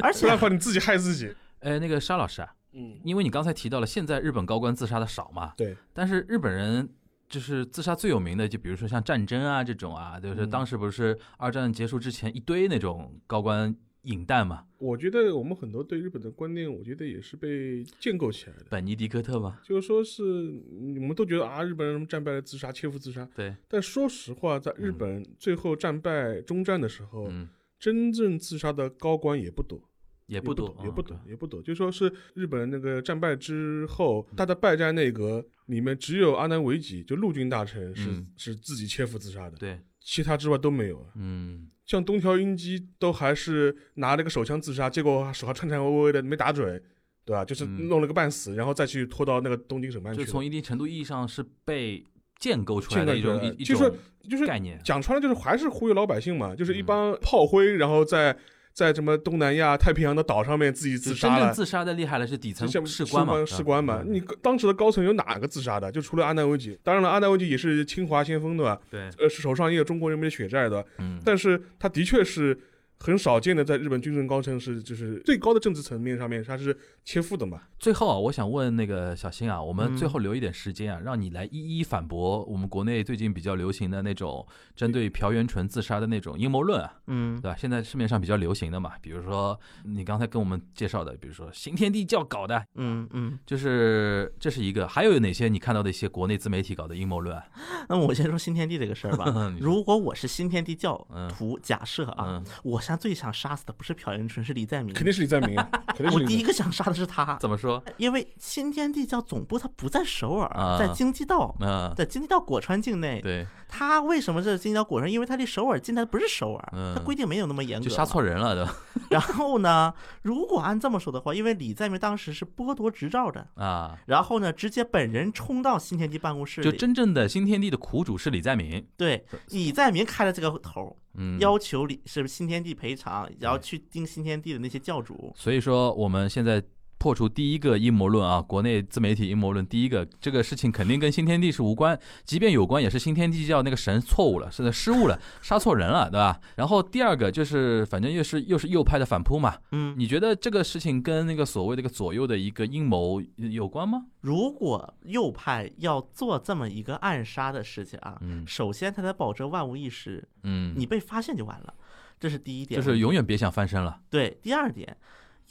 [0.00, 1.32] 而且不然的话你自己害自己。
[1.60, 6.88] 哎，那个沙老师啊，嗯，因为你刚才提到了，现在日本高官自杀的少嘛，对，但是日本人
[7.28, 10.50] 就是自杀最有名的，就比如说像战争啊这种啊，就是嗯。
[10.50, 18.66] 当时不是二战结束之前一堆那种高官引弹嘛，我觉得我们很多对日本的观念，我觉得也是被建构起来的。
[18.68, 23.26] 本尼迪克特嘛，就是说是你们都觉得啊，日本人战败了自杀，切腹自杀。
[23.34, 27.48] 对，但说实话，在日本最后战败终战的时候，嗯，
[27.78, 29.80] 真正自杀的高官也不多，
[30.26, 31.62] 也不也多，也不多嗯，也不多。
[31.62, 41.06] 就说是日本那个战败之后，他的败战内阁里面只有阿南惟几，就陆军大臣是、嗯是自己切腹自杀的，对，其他之外都没有啊。
[41.16, 46.82] 嗯，像东条英机都还是拿了个手枪自杀，结果手还颤颤巍巍的没打准，
[47.24, 47.44] 对吧？
[47.44, 50.24] 就是嗯弄了个半死，然后再去拖到那个东京审判去。
[50.24, 52.02] 就从一定程度意义上是被
[52.38, 53.94] 建构出来的一种一一种
[54.28, 58.36] 就是概念，讲穿了就是还是忽悠老百姓嘛，就是一嗯帮炮灰，然后在
[58.74, 61.52] 在什么东南亚、太平洋的岛上面自己自杀了。
[61.52, 65.90] 自杀的厉害的是底层像士官嘛，士官嘛，嗯你当时的高层有哪个自杀的？
[65.92, 68.78] 就除了阿南惟几，当然了，阿南惟几也是清华先锋对吧？
[68.90, 72.58] 对，呃，手上也有中国人民的血债的，嗯，但是他的确是
[72.98, 77.60] 很少见的，在日本军政高层是就是最高的政治层面上面，他是切腹的嘛。
[77.78, 87.56] 最后啊，我想问那个小新啊，我们嗯最后留一点时间啊，让你来一一反驳我们国内最近比较流行的那种针对朴元淳自杀的那种阴谋论啊，嗯对吧？
[87.58, 93.38] 现在市面上比较流行的嘛，比如说你刚才跟我们介绍的，比如说新天地教搞的，嗯嗯。
[93.44, 97.44] 就是这是一个，还有哪些你看到的一些国内自媒体搞的阴谋论啊？
[97.90, 99.26] 那么我先说新天地这个事儿吧
[99.60, 104.92] 如果我是新天地教嗯徒，假设啊嗯，我现在最想杀死的不是朴元淳，是李在明。
[104.92, 106.28] 肯定是李在明啊， 肯定是我李在明。
[106.28, 107.80] 第一个想杀的是他，怎么说？
[107.96, 113.20] 因为新天地教总部它不在首尔，啊在京畿道，嗯、在京畿道果川境内。
[113.20, 115.10] 对，他为什么是京畿道果川？
[115.10, 117.84] 因为他离首尔近，他不是首尔，嗯它规定没有那么严格。
[117.84, 118.24] 就杀错。
[118.24, 118.74] 人了，对吧？
[119.10, 135.32] 然后呢，如果按这么说的话，因为李在明当时是剥夺执照的，啊，然后呢，直接本人冲到新天地办公室里，就真正的新天地的苦主是李在明，对李在明开了这个头，嗯，要求里是不是新天地赔偿，然后去盯新天地的那些教主。
[135.36, 136.62] 所以说，我们现在
[137.04, 146.40] 破除第一个阴谋论啊，国内自媒体阴谋论，第一个这个事情肯定跟新天地是无关，即便有关，也是新天地教那个神错误了，是失误了，杀错人了，对吧？
[146.56, 154.06] 然后第二个就是，反正又是又是右派的反扑嘛，嗯，你觉得这个事情跟那个所谓的一个左右的一个阴谋有关吗？
[154.22, 161.74] 如果右派要做这么一个暗杀的事情啊，嗯首先他得保证万无一失，嗯，你被发现就完了，
[162.18, 162.80] 这是第一点。
[162.80, 164.00] 就是永远别想翻身了。
[164.08, 164.38] 对。
[164.40, 164.96] 第二点，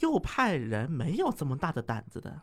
[0.00, 2.40] 右派人没有这么大的胆子的。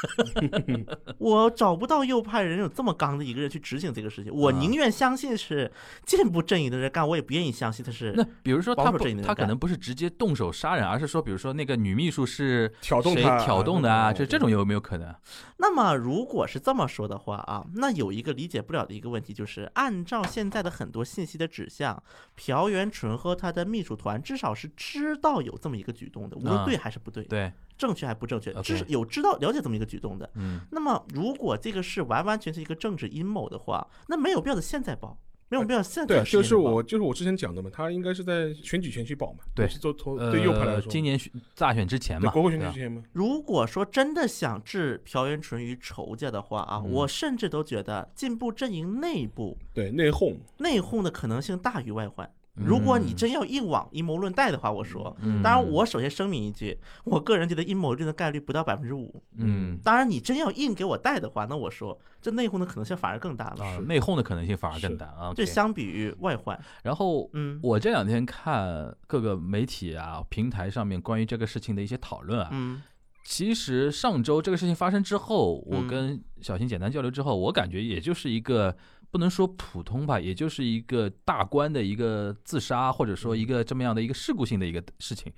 [1.18, 5.70] 我找不到右派人有这么刚的一个人去执行这个事情，我啊宁愿相信是
[6.06, 14.10] 进步阵营的人干，我也不愿意相信他是那比如说他保守不阵营的人干他可能不是直接动手杀人，而是说，比如说那个女秘书是谁挑动他挑动的啊？
[14.10, 15.14] 就这这种有没有可能？
[15.58, 22.02] 那么，如果是这么说的话啊，那有一个理解不了的一个问题，就是按照现在的很多信息的指向，
[22.34, 30.28] 朴元淳和他的秘书团至少是知道有这么一个举动的，无论啊对还是不对，对，正确还不正确少有知道了解这么一个举动的。
[30.34, 35.16] 嗯，那么，如果这个是完完全是一个政治阴谋的话，那没有必要的现在报，
[35.48, 52.30] 没有必要现在对就是我就是我之前讲的嘛，他应该是在选举前去报嘛，对是做投呃，对右派来说，今年选大选之前嘛，国会选举之前嘛，如果说真的想置朴元淳于仇家的话啊，嗯我甚至都觉得进步阵营内部对内讧，内讧的可能性大于外患。
[52.54, 59.22] 如果你真要硬往阴谋论带的话，我说，嗯当然我首先声明一句，我个人觉得阴谋论的概率不到百分之五。
[59.36, 63.64] 嗯当然，你真要硬给我带的话，那我说这内讧的可能性反而更大了。
[63.64, 65.32] 啊，内讧的可能性反而更大啊。
[65.34, 72.82] 这相比于外患，然后嗯我这两天看各个媒体啊平台上面关于这个事情的一些讨论啊，嗯
[73.22, 78.76] 其实上周这个事情发生之后，我嗯跟小新简单交流之后，我感觉也就是一个
[79.10, 85.32] 不能说普通吧，也就是一个大官的一个自杀，或者说一个这么样的一个事故性的一个事情。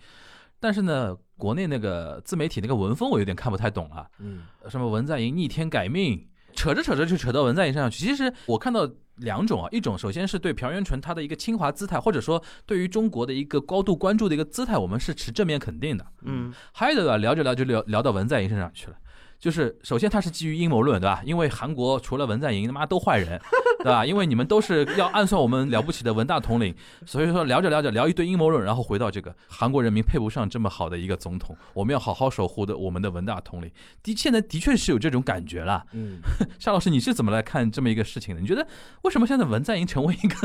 [0.60, 8.04] 但是呢，国内那个自媒体那个文风我有点看不太懂了，嗯，什么文在寅逆天改命，扯着扯着就扯到文在寅身上去。
[8.04, 16.06] 其实我看到两种啊，一种首先是对朴元淳他的一个清华姿态，或者说对于中国的一个高度关注的一个姿态，我们是持正面肯定的。
[16.22, 18.96] 嗯还有的吧，聊着聊着聊聊到文在寅身上去了。
[19.42, 21.20] 就是首先他是基于阴谋论，对吧？
[21.26, 23.40] 因为韩国除了文在寅，他妈都坏人，
[23.82, 24.06] 对吧？
[24.06, 26.72] 因为你们都是要暗算我们了不起的文大统领，
[27.04, 33.68] 所以说聊着聊着聊一堆阴谋论，然后回到这个韩国人民配不上这么好的一个总统，我们要好好守护的我们的文大统领。
[34.04, 35.84] 的现在的确是有这种感觉了。
[35.92, 36.18] 嗯，
[36.60, 38.40] 夏老师，你是怎么来看这么一个事情的？
[38.40, 38.64] 你觉得
[39.02, 40.36] 为什么现在文在寅成为一个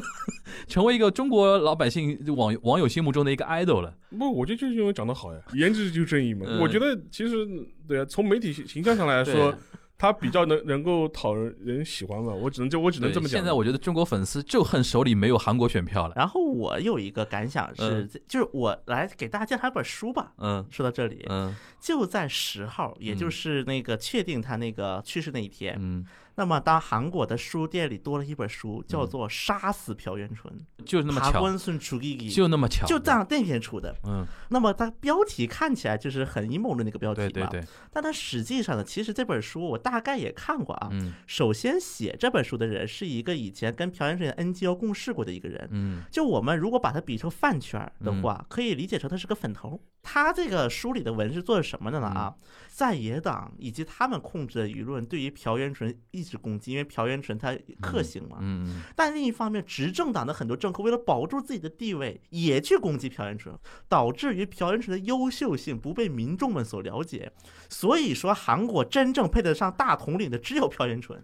[0.66, 3.94] 成为一个中国老百姓网网友心目中的一个 idol 了？
[4.18, 6.48] 不，我觉得就是因为长得好呀，颜值就正义嘛。
[6.50, 7.46] 嗯我觉得其实
[7.88, 9.54] 对啊，从媒体形形象上来说，
[9.98, 12.32] 他比较能能够讨人人喜欢嘛。
[12.34, 13.38] 我只能就我只能这么讲。
[13.40, 16.14] 现在我觉得中国粉丝就恨手里没有韩国选票了。
[16.16, 20.34] 然后我有一个感想是，嗯就是我来给大家介绍一本书吧。
[20.38, 26.06] 嗯说到这里，嗯就在十号，也就是那个确定他那个去世那一天，嗯，
[26.38, 30.54] 那么当韩国的书店里多了一本书，叫做《杀死朴元淳》，
[30.86, 33.96] 就那么巧，孙楚吉吉，就那么巧，就这样那天出的。
[34.04, 40.90] 嗯，那么它标题看起来就是很阴谋论的一个标题嘛，对对对，但它实际上呢，其实这本书我大概也看过啊。
[40.92, 45.68] 嗯首先写这本书的人是一个以前跟朴元淳 NGO 共事过的一个人。
[45.72, 49.82] 嗯就我们如果把它比成饭圈的话，可以理解成他是个粉头。
[50.04, 52.08] 他这个书里的文是做什么的呢？
[52.08, 52.36] 啊，
[52.70, 58.38] 在野党以及他们控制的舆论对于朴元淳一直攻击，因为朴元淳他克星嘛。
[58.42, 63.58] 嗯但另一方面，执政党的很多政客为了保住自己的地位，也去攻击朴元淳，
[63.88, 67.32] 导致于朴元淳的优秀性不被民众们所了解。
[67.70, 71.24] 所以说，韩国真正配得上大统领的只有朴元淳。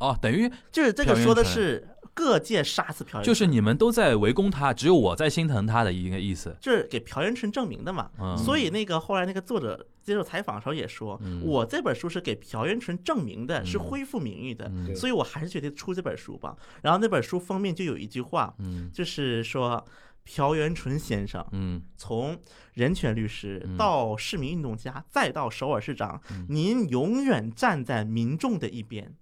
[0.00, 6.56] 哦，等于就是这个说的是各界杀死朴元淳，就是你们都在围攻他，只有我在心疼他的一个意思。
[6.60, 8.10] 就是给朴元淳证明的嘛。
[8.18, 16.56] 嗯，所以那个后来那个作者接受采访的时候也说，嗯我这本书是给朴元淳证明的，是嗯恢复名誉的，嗯所以我还是决定出这本书吧。
[16.82, 19.84] 然后那本书封面就有一句话，嗯就是说
[20.24, 22.38] 朴元淳先生嗯从
[22.74, 29.14] 人权律师嗯到市民运动家，再到首尔市长嗯，您永远站在民众的一边嗯，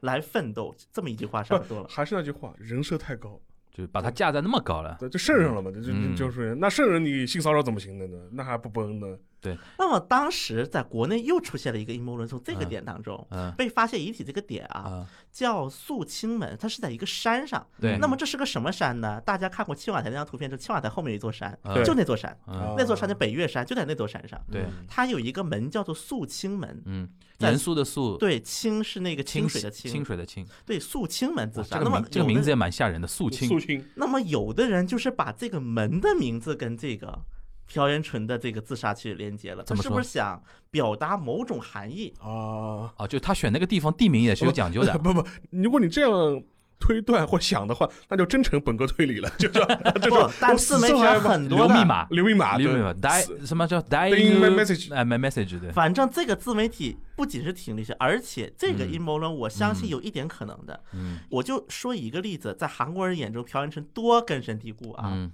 [0.00, 0.74] 来奋斗。
[0.92, 1.86] 这么一句话差不多了。
[1.88, 3.40] 还是那句话，人设太高，
[3.72, 4.96] 就把他架在那么高了。
[5.00, 8.18] 对，就圣人了嘛，这就嗯就是那圣人你性骚扰怎么行的呢？
[8.32, 9.18] 那还不崩呢？
[9.78, 13.26] 那么当时在国内又出现了一个阴谋论，从这个嗯点当中。
[13.30, 17.66] 嗯被发现遗体这个点啊，啊，叫肃清门，它是在一个山上。
[17.80, 17.98] 对。
[17.98, 19.20] 那么这是个什么山呢？
[19.20, 24.40] 大家看过青瓦台那张图片，就青瓦台后面有一座山，嗯就那座山，嗯那座山叫北岳山，就在那座山上。
[24.50, 30.46] 对嗯它有一个门叫做肃清门，嗯，在严肃的肃，对，清是那个清清水的清清水的清。
[30.64, 31.78] 对，肃清门自杀。
[31.78, 33.48] 那么这个名字也蛮吓人的，肃清。
[33.48, 37.18] 肃清，那么有的人就是把这个门的名字跟这个
[37.72, 42.12] 朴元淳的这个自杀去连接了，他是不是想表达某种含义？
[42.20, 44.92] 啊，啊，就他选那个地方地名也是有讲究的。
[44.98, 46.42] 不不，如果你这样
[46.80, 49.52] 推断或想的话，那就真成本格推理了，就是
[50.00, 55.70] 这种，但自媒体上很多的留密码，留密码，对留密码，die 什么叫 Dying message 哎，my message 对。
[55.70, 60.80] 反正这个自媒体不仅是挺厉害，而且这个嗯阴谋论，我相信嗯有一点可能的。
[60.94, 65.10] 嗯我就说一个例子，在韩国人眼中，朴元淳多根深蒂固啊！
[65.12, 65.30] 嗯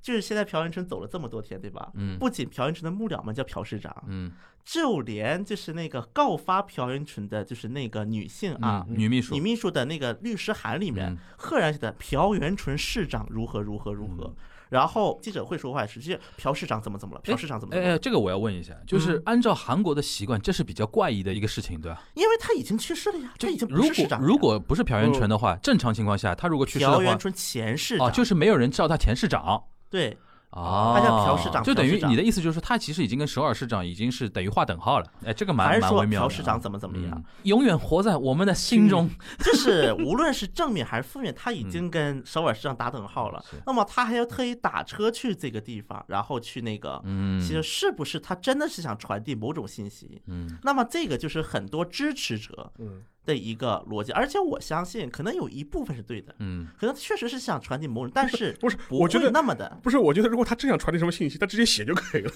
[0.00, 1.90] 就是现在朴元淳走了这么多天，对吧？
[1.94, 4.32] 嗯不仅朴元淳的幕僚们叫朴市长，嗯
[4.64, 9.40] 就连就是那个告发朴元淳的，就是那个女性啊，嗯，女秘书女。
[9.40, 14.34] 秘书的那个律师函里面嗯，赫然写的朴元淳市长如何如何如何嗯。
[14.68, 22.02] 然后记者会说话也是，直接朴市长怎么怎么了，朴市长怎么怎么了，哎哎，这个我要问一下，就是嗯按照韩国的习惯，这是比较怪异的一个事情，对吧？
[22.14, 24.20] 因为他已经去世了呀，他已经不如果是市长。
[24.20, 29.64] 如果不是朴元淳的话，正常情况下，他如果去世的话，朴元淳前市长哦，就是没有人知道他前市长。
[29.90, 30.16] 对，
[30.50, 35.06] 哦，他叫朴市长就等于你的意思就是说，他其实已经跟首尔市长已经是等于划等号了。
[35.24, 36.22] 哎，这个蛮蛮微妙。
[36.22, 39.08] 朴市长怎么怎么样嗯，永远活在我们的心中。
[39.38, 43.60] 就是无论是正面还是负面，他已经跟首尔市长打等号了嗯。
[43.66, 50.20] 那么他还要特意打车去这个地方，然后去那个，嗯，其实是不是他真的是想传递某种信息？
[50.26, 59.78] 嗯那么这个就是很多支持者嗯，的一个逻辑，而且我相信可能有一部分是对的，嗯可能确实是想传递某种，但是不是，我觉得那么的。
[59.82, 62.32] 不是，我觉得如果他真想传递什么信息，他直接写就可以了，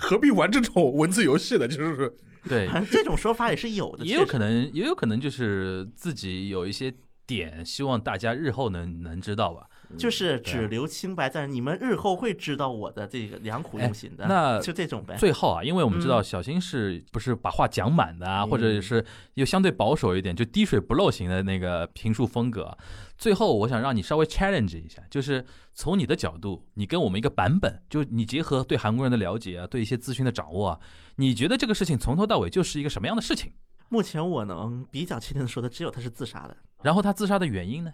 [0.00, 1.68] 何必玩这种文字游戏呢？
[1.68, 2.10] 就是说
[2.48, 6.92] 对，这种说法也是有的，也有可能，也有可能就是自己有一些
[7.26, 9.66] 点，希望大家日后能能知道吧。
[9.96, 14.24] 就是只留清白在，你们日后会知道我的这个良苦用心的。
[14.24, 15.16] 哎那就这种呗。
[15.16, 22.76] 最后啊，因为我们知道嗯小新是不是把话讲满的啊，或者嗯是又相对保守一点，就滴水不漏型的那个评述风格。
[23.16, 30.80] 最后，我想让你稍微 challenge 一下，就是从你的角度，你跟我们一个版本，就你结合对韩国人的了解啊，对一些资讯的掌握啊，
[31.16, 33.52] 你觉得这个事情从头到尾就是一个什么样的事情？
[33.88, 37.90] 目前我能比较确定的说的只有他是自杀的然后他自杀的原因呢？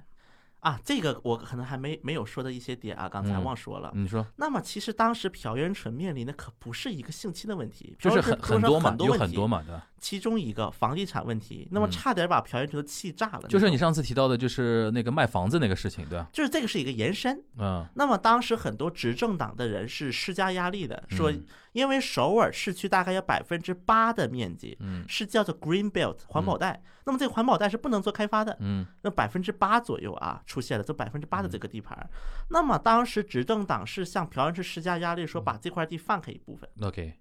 [0.64, 3.92] 啊，这个我可能还没没有说的一些点啊，刚才嗯忘说了。
[3.94, 9.86] 你说，那么其实当时朴元淳面临的可不是一个性侵的问题，就是很很多嘛，有很问题很多嘛，对吧？
[10.00, 13.48] 其中一个房地产问题，那么嗯差点把朴元淳的气炸了。
[13.48, 16.28] 就是你，上次提到的，就是那个卖房子那个事情，对吧？
[16.32, 17.42] 就是这个是一个延伸。
[17.58, 21.44] 嗯，那么当时很多执政党的人是施加压力的，说嗯
[21.74, 25.04] 因为首尔市区大概有百分之八的面积嗯。
[25.06, 28.86] 是叫做 Green Belt 环保带，那么这个环保带是不能做开发的，嗯。
[29.02, 32.08] 那百分之八左右啊出现了这百分之八的这个地盘儿，
[32.48, 36.68] 那么当时执政党是向朴恩市施加压力，说把这块地放开一部分。
[36.80, 37.14] ，OK，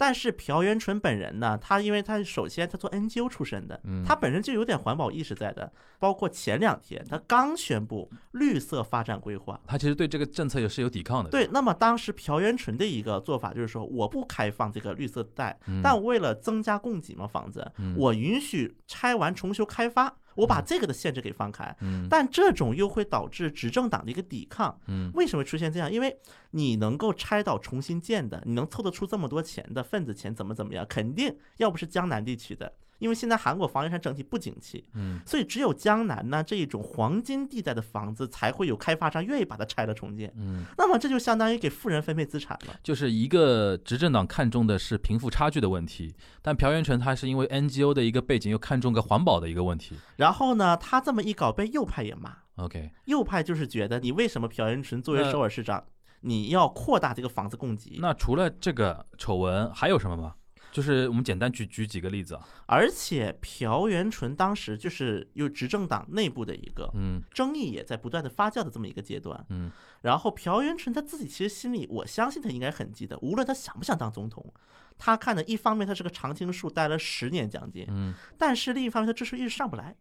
[0.00, 5.70] 但是朴元淳本人呢，他因为他首先他做 NGO 出身的嗯，他本身就有点环保意识在的。
[5.98, 11.28] 包括前两天他刚宣布绿色发展规划，他其实对这个政策也是有抵抗的。
[11.28, 21.76] 对，那么当时朴元淳的一个做法就是说，我不开放这个绿色带，嗯，但为了增加供给嘛，房子嗯，我允许拆完重修开发，我把这个的限制给放开。
[21.80, 24.78] 嗯但这种又会导致执政党的一个抵抗。
[24.86, 25.90] 嗯为什么会出现这样？
[25.92, 26.18] 因为
[26.52, 40.32] 你能够拆倒重新建的，你能凑得出这么多钱的份子钱，怎么怎么样，肯定要不是江南地区的，因为现在韩国房地产整体不景气，嗯所以只有江南呢这一种黄金地带的房子才会有开发商愿意把它拆了重建。
[40.36, 42.74] 嗯，那么这就相当于给富人分配资产了。
[42.82, 49.96] 就是一个执政党看重的是贫富差距的问题，但朴元淳他是因为 NGO 的一个背景，又看重个环保的一个问题。
[50.16, 52.36] 然后呢，他这么一搞，被右派也骂。
[52.56, 55.82] OK，右派就是觉得你为什么朴元淳作为首尔市长，
[56.20, 57.96] 你要扩大这个房子供给？
[57.98, 60.34] 那除了这个丑闻还有什么吗？
[60.70, 69.44] 就是我们简单举举几个例子啊，而且朴元淳当时就是有执政党内部的一个嗯争议也在不断的发酵的这么一个阶段。
[69.48, 69.70] 嗯
[70.02, 74.54] 然后朴元淳他自己其实心里，我相信他应该很记得，无论他想不想当总统，
[74.96, 79.94] 他看的一方面他是个常青树，待了十年将近，嗯但是另一方面他支持率上不来，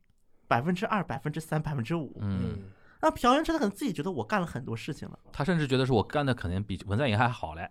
[0.47, 2.17] 百分之二、百分之三、百分之五。
[2.21, 2.69] 嗯，
[3.01, 7.69] 那朴元淳他可能自己觉得我干了很多事情了，他甚至觉得是我干的可能比文在寅还好嘞。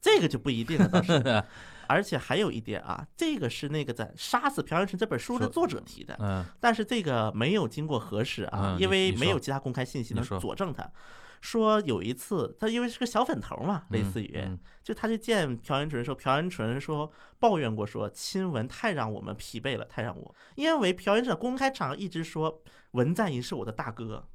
[0.00, 1.44] 这个就不一定了，倒是。
[1.88, 6.44] 而且还有一点啊，这个是那个在《杀死朴元淳》这本书的作者提的，嗯。
[6.60, 10.86] 但是这个没有经过核实啊，因为没有其他公开信息能佐证他。
[11.40, 14.58] 说有一次，他因为是个小粉头嘛，类似于，嗯。
[14.82, 24.28] 就他去见朴元淳的时候，朴元淳说抱怨过说亲文太让我们疲惫了，太让我，因为朴元淳公开场合一直说文在寅是我的大哥，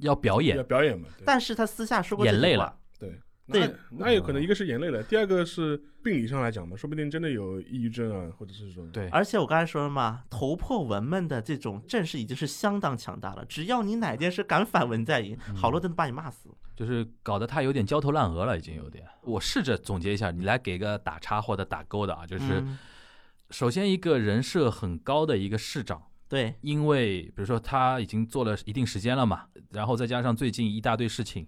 [0.00, 2.42] 要表要演，表演嘛，但是他私下说过这句话。
[2.46, 3.18] 眼泪了，对。
[3.50, 8.90] 对那那有可能一个是眼泪了，第二个是病理上来讲嘛，说不定真的有抑郁症啊，或者是这种。
[8.90, 13.44] 对，而且我刚才说了嘛，头破文们的这种阵势已经是相当强大了。
[13.44, 16.48] 只要你哪件事敢反文在寅，嗯好多人都把你骂死。
[16.74, 19.04] 就是搞得他有点焦头烂额了，已经有点。
[19.22, 22.78] 我试着总结一下，你来给个打叉或者打勾的啊，就是嗯
[23.50, 26.02] 首先一个人设很高的一个市长。
[26.26, 31.44] 对因为比如说他已经做了一定时间了嘛，然后再加上最近一大堆事情，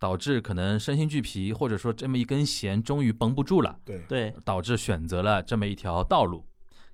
[0.00, 6.44] 导致可能身心俱疲，或者说这么一根弦终于绷不住了，对对，导致选择了这么一条道路。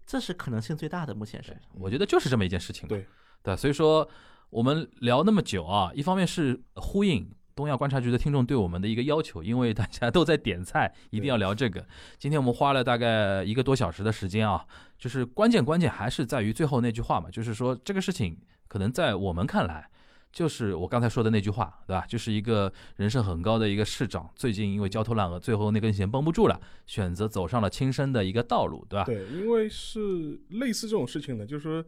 [0.05, 1.57] 这是可能性最大的，目前是。
[1.74, 2.89] 我觉得就是这么一件事情。
[2.89, 3.07] 对
[3.45, 4.09] 对，所以说
[4.51, 11.87] 我们聊那么久啊，一方面是呼应东亚观察局的听众对我们的一个要求，因为大家都在点菜，一定要聊这个。
[12.19, 14.66] 今天我们花了大概一个多小时的时间啊，
[14.99, 19.89] 就是关键关键还是在于最后那句话嘛，就是说这个事情可能在我们看来。
[20.36, 22.04] 就是我刚才说的那句话，对吧？
[22.06, 29.04] 就是一个人生很高的一个市长，最近因为焦头烂额，最后那根弦绷不住了，选择走上了轻生的一个道路，对吧？
[29.04, 31.82] 对，因为是类似这种事情的，就是说，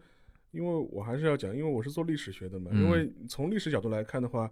[0.52, 4.50] 因为我还是要讲，因为我是做历史学的嘛，嗯因为从历史角度来看的话，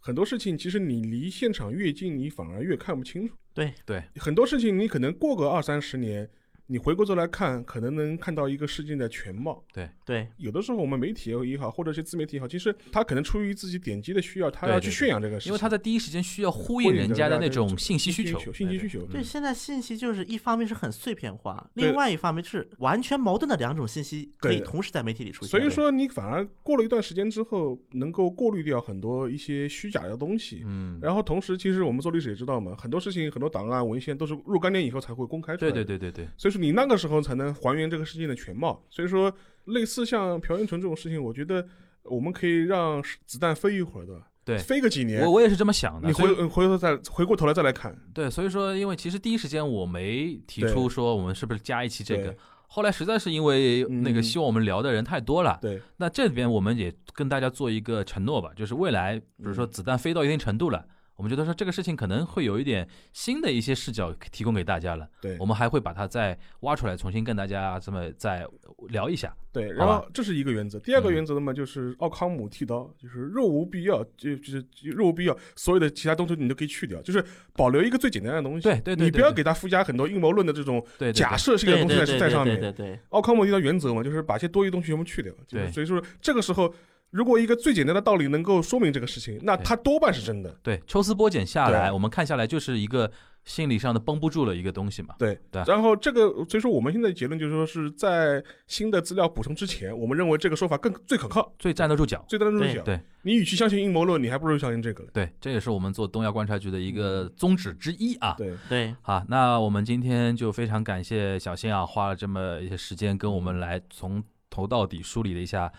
[0.00, 3.34] 很多事情其实你离现场越近，你反而越看不清楚。
[3.52, 6.30] 对对，很多事情你可能过个二三十年，
[6.72, 9.62] 你回过头来看，可能能看到一个事件的全貌。
[9.74, 19.04] 对对有的时候我们媒体也好，或者是自媒体也好，其实他可能出于自己点击的需要，他要去对对对宣扬这个事情，因为他在第一时间需要呼呼应人家的那种信息需求，信息需求。
[19.04, 25.50] 对，现在信息就是一方面是很碎片化，另外一方面是完全矛盾的两种信息可以同时在媒体里出现。
[25.50, 30.62] 所以说，你反而过了一段时间之后，能够过滤掉很多一些虚假的东西。
[30.64, 35.70] 嗯，然后同时，其实我们做历史也知道嘛，很多事情、很多档案、文献都是若干年以后才会公开出来。
[35.70, 38.82] 对对对对对，所以说，你那个时候才能还原这个事件的全貌。
[38.88, 39.30] 所以说，
[39.64, 41.66] 类似像朴元淳这种事情，我觉得
[42.04, 44.22] 我们可以让子弹飞一会儿，对吧？
[44.44, 46.08] 对飞个几年我，我也是这么想的。
[46.08, 47.96] 你回呃回头再回过头来再来看。
[48.12, 52.34] 对，所以说，因为其实第一时间我没提出说我们是不是加一期这个，
[52.66, 60.84] 后来实在是因为那个嗯希望我们聊的人太多了，对那这边我们也跟大家做一个承诺吧，就是未来比如说嗯子弹飞到一定程度了。
[61.22, 68.44] 我们觉得说这个事情可能会有一点新的一些视角提供给大家了，对我们还会把它再挖出来，重新跟大家这么再
[68.88, 69.32] 聊一下。
[69.52, 70.80] 对，然后这是一个原则。
[70.80, 78.62] 第二个嗯原则的嘛，就是奥康姆剃刀，就是若无必要，就就是若无必要，所有的其他东西你都可以去掉，就是保留一个最简单的东西。
[78.64, 80.84] 对对对你不要给它附加很多阴谋论的这种
[81.14, 82.58] 假设性的东西在上面。
[82.58, 85.32] 对对对，奥康姆剃刀原则嘛，就是把一些多余东西全部去掉。
[85.46, 86.74] 就是对所以说这个时候，
[87.12, 90.58] 如果一个最简单的道理能够说明这个事情，那它多半是真的。
[90.62, 93.12] 对，抽丝剥茧下来，我们看下来就是一个
[93.44, 95.14] 心理上的绷不住了一个东西嘛。
[95.18, 102.24] 对对然后这个，所以说我们现在结论就是说是在新的资料补充之前，我们认为这个说法更最可靠、最站得住脚。
[102.26, 102.82] 最站得住对脚。
[102.82, 105.10] 对你与其相信阴谋论，你还不如相信这个了。
[105.12, 108.34] 对，这也是我们做东亚观察局的一个宗旨之一啊。
[108.38, 115.70] 对，对好，那我们今天就非常感谢小新啊，花了这么一些时间跟我们来从头到底梳理了一下。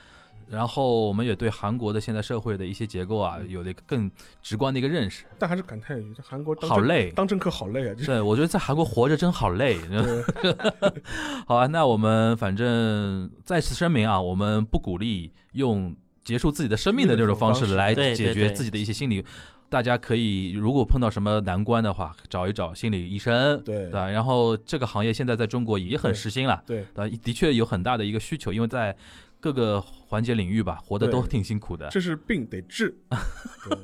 [0.50, 4.10] 然后我们也对韩国的现在社会的一些结构啊，有了一个更
[4.42, 5.26] 直观的一个认识。
[5.40, 7.94] 但还是感叹一句，这韩国当好累，当政客好累啊！
[7.94, 9.78] 就是对我觉得在韩国活着真好累。
[11.48, 19.24] 好啊，那我们反正再次声明啊，我们不鼓励用结束自己的生命的这种方式来解决自己的一些心理。
[19.70, 24.00] 大家可以如果碰到什么难关的话，找一找心理医生，对对？
[24.12, 27.10] 然后这个行业现在在中国也很对时兴了，对对？
[27.10, 28.96] 的确有很大的一个需求，因为在
[29.44, 32.98] 各个环节领域吧，活得都挺辛苦的，这是病得治。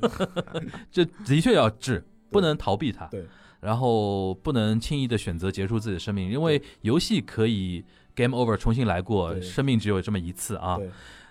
[0.90, 3.04] 这的确要治，不能逃避它。
[3.08, 3.26] 对，
[3.60, 7.84] 然后不能轻易的选择结束自己的生命，因为游戏可以
[8.14, 10.78] game over 重新来过，生命只有这么一次啊。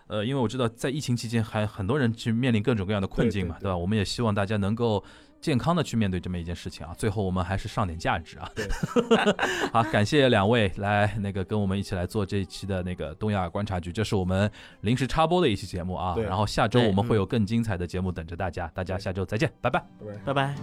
[0.06, 3.76] 呃，因为我知道在疫情期间还很多人去面临各种各样的困境嘛，对吧？
[3.76, 5.04] 我们也希望大家能够
[5.42, 6.94] 健康的去面对这么一件事情啊。
[6.98, 8.50] 最后我们还是上点价值啊。
[8.56, 8.68] 对，
[9.72, 14.52] 好，感谢两位来那个跟我们一起来做这一期的那个东亚观察局，这是我们
[14.82, 16.14] 临时插播的一期节目啊。
[16.14, 19.84] 对然后下周我们会嗯有更精彩的节目等着大家，大家下周再见，拜拜。
[20.26, 20.34] 拜拜。
[20.34, 20.56] 拜拜。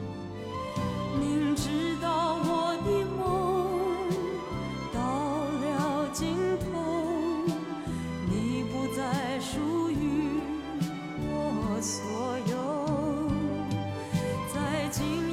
[1.19, 4.11] 明知道我的梦
[4.93, 5.01] 到
[5.61, 7.47] 了尽头，
[8.29, 10.41] 你不再属于
[11.23, 12.16] 我所有。
[14.97, 15.26] 在